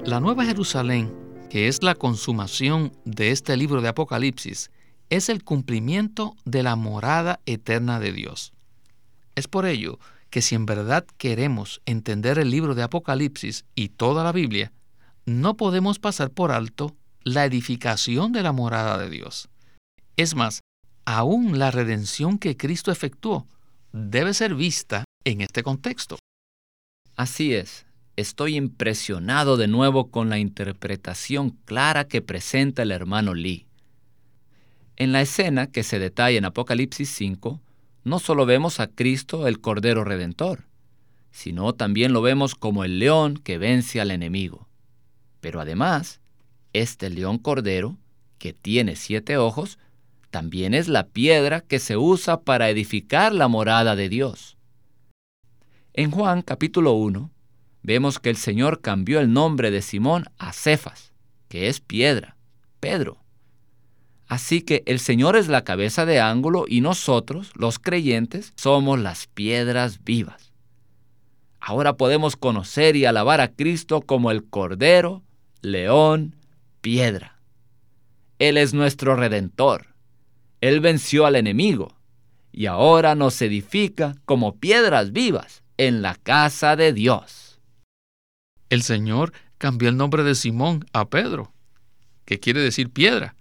la 0.05 0.19
Nueva 0.19 0.43
Jerusalén, 0.43 1.22
que 1.53 1.67
es 1.67 1.83
la 1.83 1.93
consumación 1.93 2.93
de 3.05 3.29
este 3.29 3.55
libro 3.57 3.83
de 3.83 3.87
Apocalipsis, 3.87 4.71
es 5.11 5.29
el 5.29 5.43
cumplimiento 5.43 6.35
de 6.45 6.63
la 6.63 6.75
morada 6.75 7.41
eterna 7.45 7.99
de 7.99 8.11
Dios. 8.11 8.53
Es 9.35 9.47
por 9.47 9.67
ello 9.67 9.99
que 10.31 10.41
si 10.41 10.55
en 10.55 10.65
verdad 10.65 11.05
queremos 11.19 11.79
entender 11.85 12.39
el 12.39 12.49
libro 12.49 12.73
de 12.73 12.81
Apocalipsis 12.81 13.65
y 13.75 13.89
toda 13.89 14.23
la 14.23 14.31
Biblia, 14.31 14.71
no 15.27 15.55
podemos 15.55 15.99
pasar 15.99 16.31
por 16.31 16.51
alto 16.51 16.95
la 17.21 17.45
edificación 17.45 18.31
de 18.31 18.41
la 18.41 18.51
morada 18.51 18.97
de 18.97 19.11
Dios. 19.11 19.47
Es 20.17 20.33
más, 20.33 20.61
aún 21.05 21.59
la 21.59 21.69
redención 21.69 22.39
que 22.39 22.57
Cristo 22.57 22.91
efectuó 22.91 23.45
debe 23.91 24.33
ser 24.33 24.55
vista 24.55 25.03
en 25.23 25.41
este 25.41 25.61
contexto. 25.61 26.17
Así 27.15 27.53
es, 27.53 27.85
estoy 28.15 28.55
impresionado 28.55 29.57
de 29.57 29.67
nuevo 29.67 30.11
con 30.11 30.29
la 30.29 30.37
interpretación 30.37 31.51
clara 31.65 32.07
que 32.07 32.21
presenta 32.21 32.83
el 32.83 32.91
hermano 32.91 33.33
Lee. 33.33 33.65
En 34.95 35.11
la 35.11 35.21
escena 35.21 35.67
que 35.67 35.83
se 35.83 35.99
detalla 35.99 36.37
en 36.37 36.45
Apocalipsis 36.45 37.09
5, 37.09 37.59
no 38.03 38.19
solo 38.19 38.45
vemos 38.45 38.79
a 38.79 38.87
Cristo 38.87 39.47
el 39.47 39.59
Cordero 39.59 40.03
Redentor, 40.03 40.65
sino 41.31 41.73
también 41.73 42.13
lo 42.13 42.21
vemos 42.21 42.53
como 42.53 42.83
el 42.83 42.99
león 42.99 43.37
que 43.37 43.57
vence 43.57 43.99
al 43.99 44.11
enemigo. 44.11 44.67
Pero 45.39 45.59
además, 45.59 46.21
este 46.73 47.09
león 47.09 47.39
cordero, 47.39 47.97
que 48.37 48.53
tiene 48.53 48.95
siete 48.95 49.37
ojos, 49.37 49.79
también 50.29 50.73
es 50.73 50.87
la 50.87 51.07
piedra 51.07 51.61
que 51.61 51.79
se 51.79 51.97
usa 51.97 52.41
para 52.41 52.69
edificar 52.69 53.33
la 53.33 53.47
morada 53.47 53.95
de 53.95 54.09
Dios. 54.09 54.57
En 55.93 56.11
Juan 56.11 56.41
capítulo 56.41 56.93
1, 56.93 57.31
vemos 57.83 58.19
que 58.19 58.29
el 58.29 58.37
Señor 58.37 58.81
cambió 58.81 59.19
el 59.19 59.31
nombre 59.31 59.69
de 59.69 59.81
Simón 59.81 60.25
a 60.37 60.53
Cefas, 60.53 61.13
que 61.49 61.67
es 61.67 61.79
piedra, 61.79 62.37
Pedro. 62.79 63.23
Así 64.27 64.61
que 64.61 64.81
el 64.87 64.99
Señor 64.99 65.35
es 65.35 65.47
la 65.47 65.63
cabeza 65.63 66.05
de 66.05 66.19
ángulo 66.19 66.65
y 66.67 66.81
nosotros, 66.81 67.51
los 67.55 67.77
creyentes, 67.77 68.53
somos 68.55 68.99
las 68.99 69.27
piedras 69.27 70.03
vivas. 70.03 70.53
Ahora 71.59 71.97
podemos 71.97 72.35
conocer 72.35 72.95
y 72.95 73.05
alabar 73.05 73.41
a 73.41 73.49
Cristo 73.49 74.01
como 74.01 74.31
el 74.31 74.43
Cordero, 74.45 75.23
León, 75.61 76.35
Piedra. 76.81 77.39
Él 78.39 78.57
es 78.57 78.73
nuestro 78.73 79.15
Redentor. 79.15 79.95
Él 80.59 80.79
venció 80.79 81.25
al 81.25 81.35
enemigo 81.35 81.95
y 82.51 82.65
ahora 82.65 83.15
nos 83.15 83.41
edifica 83.41 84.15
como 84.25 84.55
piedras 84.57 85.11
vivas 85.11 85.63
en 85.77 86.01
la 86.01 86.15
casa 86.15 86.75
de 86.75 86.91
Dios. 86.91 87.42
El 88.69 88.83
Señor 88.83 89.33
cambió 89.57 89.89
el 89.89 89.97
nombre 89.97 90.23
de 90.23 90.35
Simón 90.35 90.85
a 90.93 91.09
Pedro, 91.09 91.53
que 92.25 92.39
quiere 92.39 92.61
decir 92.61 92.89
piedra 92.89 93.35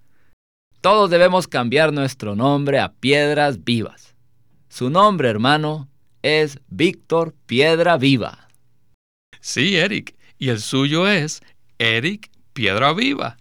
todos 0.82 1.10
debemos 1.10 1.46
cambiar 1.46 1.92
nuestro 1.92 2.34
nombre 2.34 2.80
a 2.80 2.92
Piedras 2.92 3.62
Vivas. 3.62 4.16
Su 4.68 4.90
nombre, 4.90 5.28
hermano, 5.28 5.88
es 6.22 6.58
Víctor 6.66 7.36
Piedra 7.46 7.96
Viva. 7.98 8.48
Sí, 9.40 9.76
Eric, 9.76 10.16
y 10.38 10.48
el 10.48 10.60
suyo 10.60 11.06
es 11.06 11.40
Eric 11.78 12.32
Piedra 12.52 12.92
Viva. 12.94 13.36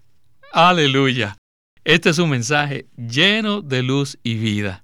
Aleluya. 0.54 1.36
Este 1.84 2.12
es 2.12 2.20
un 2.20 2.30
mensaje 2.30 2.86
lleno 2.96 3.64
de 3.64 3.82
luz 3.82 4.20
y 4.22 4.36
vida. 4.36 4.84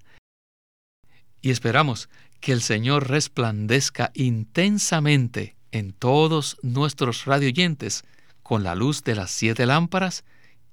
Y 1.43 1.51
esperamos 1.51 2.09
que 2.39 2.53
el 2.53 2.63
Señor 2.63 3.07
resplandezca 3.07 4.09
intensamente 4.15 5.56
en 5.77 5.93
todos 5.93 6.57
nuestros 6.61 7.25
radioyentes 7.25 8.03
con 8.43 8.63
la 8.63 8.75
luz 8.75 9.03
de 9.03 9.15
las 9.15 9.31
siete 9.31 9.65
lámparas 9.65 10.23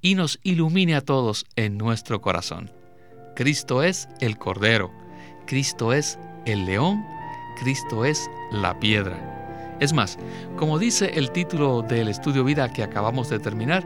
y 0.01 0.15
nos 0.15 0.39
ilumine 0.43 0.95
a 0.95 1.01
todos 1.01 1.47
en 1.57 1.77
nuestro 1.79 2.21
corazón. 2.21 2.71
Cristo 3.35 3.83
es 3.83 4.09
el 4.21 4.39
Cordero, 4.39 4.93
Cristo 5.47 5.93
es 5.93 6.19
el 6.47 6.67
león, 6.67 7.05
Cristo 7.61 8.05
es 8.05 8.31
la 8.53 8.79
piedra. 8.79 9.77
Es 9.81 9.93
más, 9.93 10.19
como 10.57 10.79
dice 10.79 11.11
el 11.15 11.31
título 11.33 11.83
del 11.83 12.09
estudio 12.09 12.45
vida 12.45 12.73
que 12.73 12.83
acabamos 12.83 13.29
de 13.29 13.41
terminar, 13.41 13.85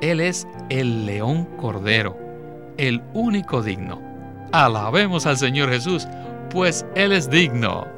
Él 0.00 0.20
es 0.20 0.46
el 0.70 1.06
león 1.06 1.44
cordero, 1.56 2.16
el 2.78 3.02
único 3.14 3.62
digno. 3.62 4.02
Alabemos 4.52 5.26
al 5.26 5.36
Señor 5.36 5.70
Jesús, 5.70 6.06
pues 6.50 6.84
Él 6.96 7.12
es 7.12 7.30
digno. 7.30 7.97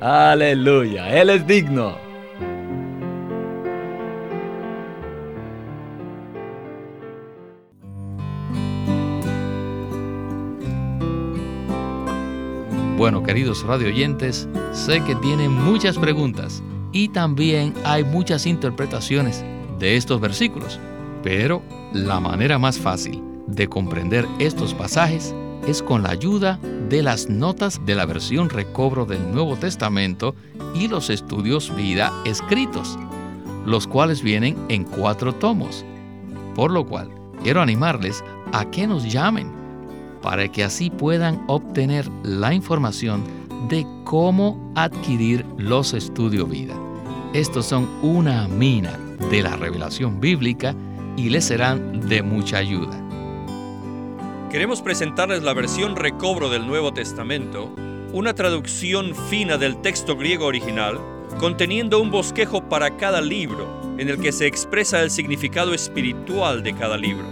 Aleluya, 0.00 1.08
Él 1.20 1.30
es 1.30 1.44
digno. 1.46 1.96
Bueno, 12.96 13.22
queridos 13.22 13.64
radioyentes, 13.64 14.48
sé 14.72 15.02
que 15.04 15.14
tienen 15.16 15.52
muchas 15.52 15.98
preguntas 15.98 16.62
y 16.92 17.08
también 17.08 17.74
hay 17.84 18.04
muchas 18.04 18.46
interpretaciones 18.46 19.44
de 19.78 19.96
estos 19.96 20.20
versículos, 20.20 20.78
pero 21.22 21.62
la 21.92 22.20
manera 22.20 22.58
más 22.58 22.78
fácil 22.78 23.22
de 23.46 23.66
comprender 23.66 24.26
estos 24.38 24.74
pasajes 24.74 25.34
es 25.66 25.82
con 25.82 26.02
la 26.02 26.10
ayuda 26.10 26.58
de 26.62 26.77
las 26.90 27.28
notas 27.28 27.80
de 27.84 27.94
la 27.94 28.06
versión 28.06 28.48
recobro 28.48 29.04
del 29.04 29.30
Nuevo 29.30 29.56
Testamento 29.56 30.34
y 30.74 30.88
los 30.88 31.10
estudios 31.10 31.74
vida 31.76 32.12
escritos, 32.24 32.98
los 33.66 33.86
cuales 33.86 34.22
vienen 34.22 34.56
en 34.68 34.84
cuatro 34.84 35.34
tomos. 35.34 35.84
Por 36.54 36.70
lo 36.70 36.86
cual, 36.86 37.10
quiero 37.42 37.60
animarles 37.60 38.24
a 38.52 38.64
que 38.70 38.86
nos 38.86 39.10
llamen 39.10 39.52
para 40.22 40.50
que 40.50 40.64
así 40.64 40.90
puedan 40.90 41.44
obtener 41.46 42.08
la 42.22 42.54
información 42.54 43.22
de 43.68 43.86
cómo 44.04 44.72
adquirir 44.74 45.44
los 45.58 45.92
estudios 45.92 46.48
vida. 46.48 46.74
Estos 47.34 47.66
son 47.66 47.86
una 48.02 48.48
mina 48.48 48.98
de 49.30 49.42
la 49.42 49.56
revelación 49.56 50.20
bíblica 50.20 50.74
y 51.16 51.28
les 51.28 51.44
serán 51.44 52.08
de 52.08 52.22
mucha 52.22 52.58
ayuda. 52.58 53.07
Queremos 54.50 54.80
presentarles 54.80 55.42
la 55.42 55.52
versión 55.52 55.94
recobro 55.94 56.48
del 56.48 56.66
Nuevo 56.66 56.94
Testamento, 56.94 57.70
una 58.14 58.34
traducción 58.34 59.14
fina 59.28 59.58
del 59.58 59.82
texto 59.82 60.16
griego 60.16 60.46
original, 60.46 60.98
conteniendo 61.38 62.00
un 62.00 62.10
bosquejo 62.10 62.66
para 62.66 62.96
cada 62.96 63.20
libro 63.20 63.68
en 63.98 64.08
el 64.08 64.18
que 64.18 64.32
se 64.32 64.46
expresa 64.46 65.02
el 65.02 65.10
significado 65.10 65.74
espiritual 65.74 66.62
de 66.62 66.72
cada 66.72 66.96
libro. 66.96 67.26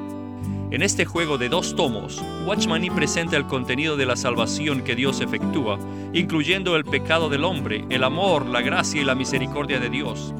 En 0.72 0.80
este 0.80 1.04
juego 1.04 1.37
de 1.37 1.50
dos 1.50 1.76
tomos, 1.76 2.22
Watchman 2.46 2.80
Nee 2.80 2.90
presenta 2.90 3.37
el 3.37 3.46
contenido 3.46 3.98
de 3.98 4.06
la 4.06 4.16
salvación 4.16 4.82
que 4.82 4.96
Dios 4.96 5.20
efectúa, 5.20 5.78
incluyendo 6.14 6.76
el 6.76 6.85
pecado 6.87 7.28
del 7.28 7.44
hombre, 7.44 7.85
el 7.90 8.02
amor, 8.02 8.46
la 8.46 8.62
gracia 8.62 9.02
y 9.02 9.04
la 9.04 9.14
misericordia 9.14 9.78
de 9.78 9.90
Dios, 9.90 10.32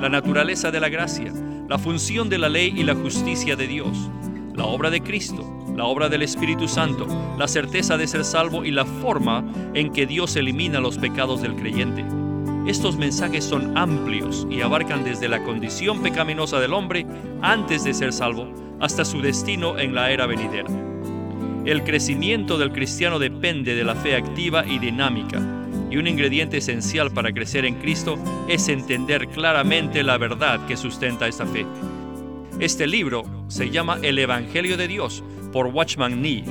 la 0.00 0.08
naturaleza 0.08 0.70
de 0.70 0.80
la 0.80 0.88
gracia, 0.88 1.34
la 1.68 1.76
función 1.76 2.30
de 2.30 2.38
la 2.38 2.48
ley 2.48 2.72
y 2.74 2.82
la 2.82 2.94
justicia 2.94 3.56
de 3.56 3.66
Dios, 3.66 4.08
la 4.54 4.64
obra 4.64 4.88
de 4.88 5.02
Cristo, 5.02 5.44
la 5.76 5.84
obra 5.84 6.08
del 6.08 6.22
Espíritu 6.22 6.66
Santo, 6.66 7.06
la 7.36 7.46
certeza 7.46 7.98
de 7.98 8.06
ser 8.06 8.24
salvo 8.24 8.64
y 8.64 8.70
la 8.70 8.86
forma 8.86 9.44
en 9.74 9.92
que 9.92 10.06
Dios 10.06 10.34
elimina 10.36 10.80
los 10.80 10.96
pecados 10.96 11.42
del 11.42 11.56
creyente. 11.56 12.06
Estos 12.66 12.96
mensajes 12.96 13.44
son 13.44 13.76
amplios 13.76 14.46
y 14.48 14.62
abarcan 14.62 15.04
desde 15.04 15.28
la 15.28 15.44
condición 15.44 16.02
pecaminosa 16.02 16.58
del 16.58 16.72
hombre 16.72 17.04
antes 17.42 17.84
de 17.84 17.92
ser 17.92 18.14
salvo 18.14 18.64
hasta 18.84 19.04
su 19.04 19.20
destino 19.20 19.78
en 19.78 19.94
la 19.94 20.10
era 20.10 20.26
venidera. 20.26 20.68
El 21.64 21.84
crecimiento 21.84 22.58
del 22.58 22.72
cristiano 22.72 23.18
depende 23.18 23.74
de 23.74 23.84
la 23.84 23.94
fe 23.94 24.14
activa 24.14 24.66
y 24.66 24.78
dinámica, 24.78 25.40
y 25.90 25.96
un 25.96 26.06
ingrediente 26.06 26.58
esencial 26.58 27.10
para 27.10 27.32
crecer 27.32 27.64
en 27.64 27.76
Cristo 27.76 28.18
es 28.48 28.68
entender 28.68 29.28
claramente 29.28 30.02
la 30.02 30.18
verdad 30.18 30.66
que 30.66 30.76
sustenta 30.76 31.26
esta 31.26 31.46
fe. 31.46 31.64
Este 32.60 32.86
libro 32.86 33.24
se 33.48 33.70
llama 33.70 33.98
El 34.02 34.18
Evangelio 34.18 34.76
de 34.76 34.86
Dios 34.86 35.24
por 35.52 35.68
Watchman 35.68 36.20
Nee 36.20 36.44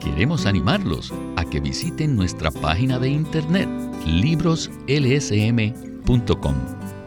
Queremos 0.00 0.46
animarlos 0.46 1.12
a 1.36 1.44
que 1.44 1.60
visiten 1.60 2.14
nuestra 2.14 2.50
página 2.50 3.00
de 3.00 3.08
internet 3.08 3.68
libroslsm.com. 4.06 6.54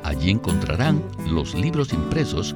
Allí 0.03 0.29
encontrarán 0.29 1.01
los 1.25 1.55
libros 1.55 1.93
impresos 1.93 2.55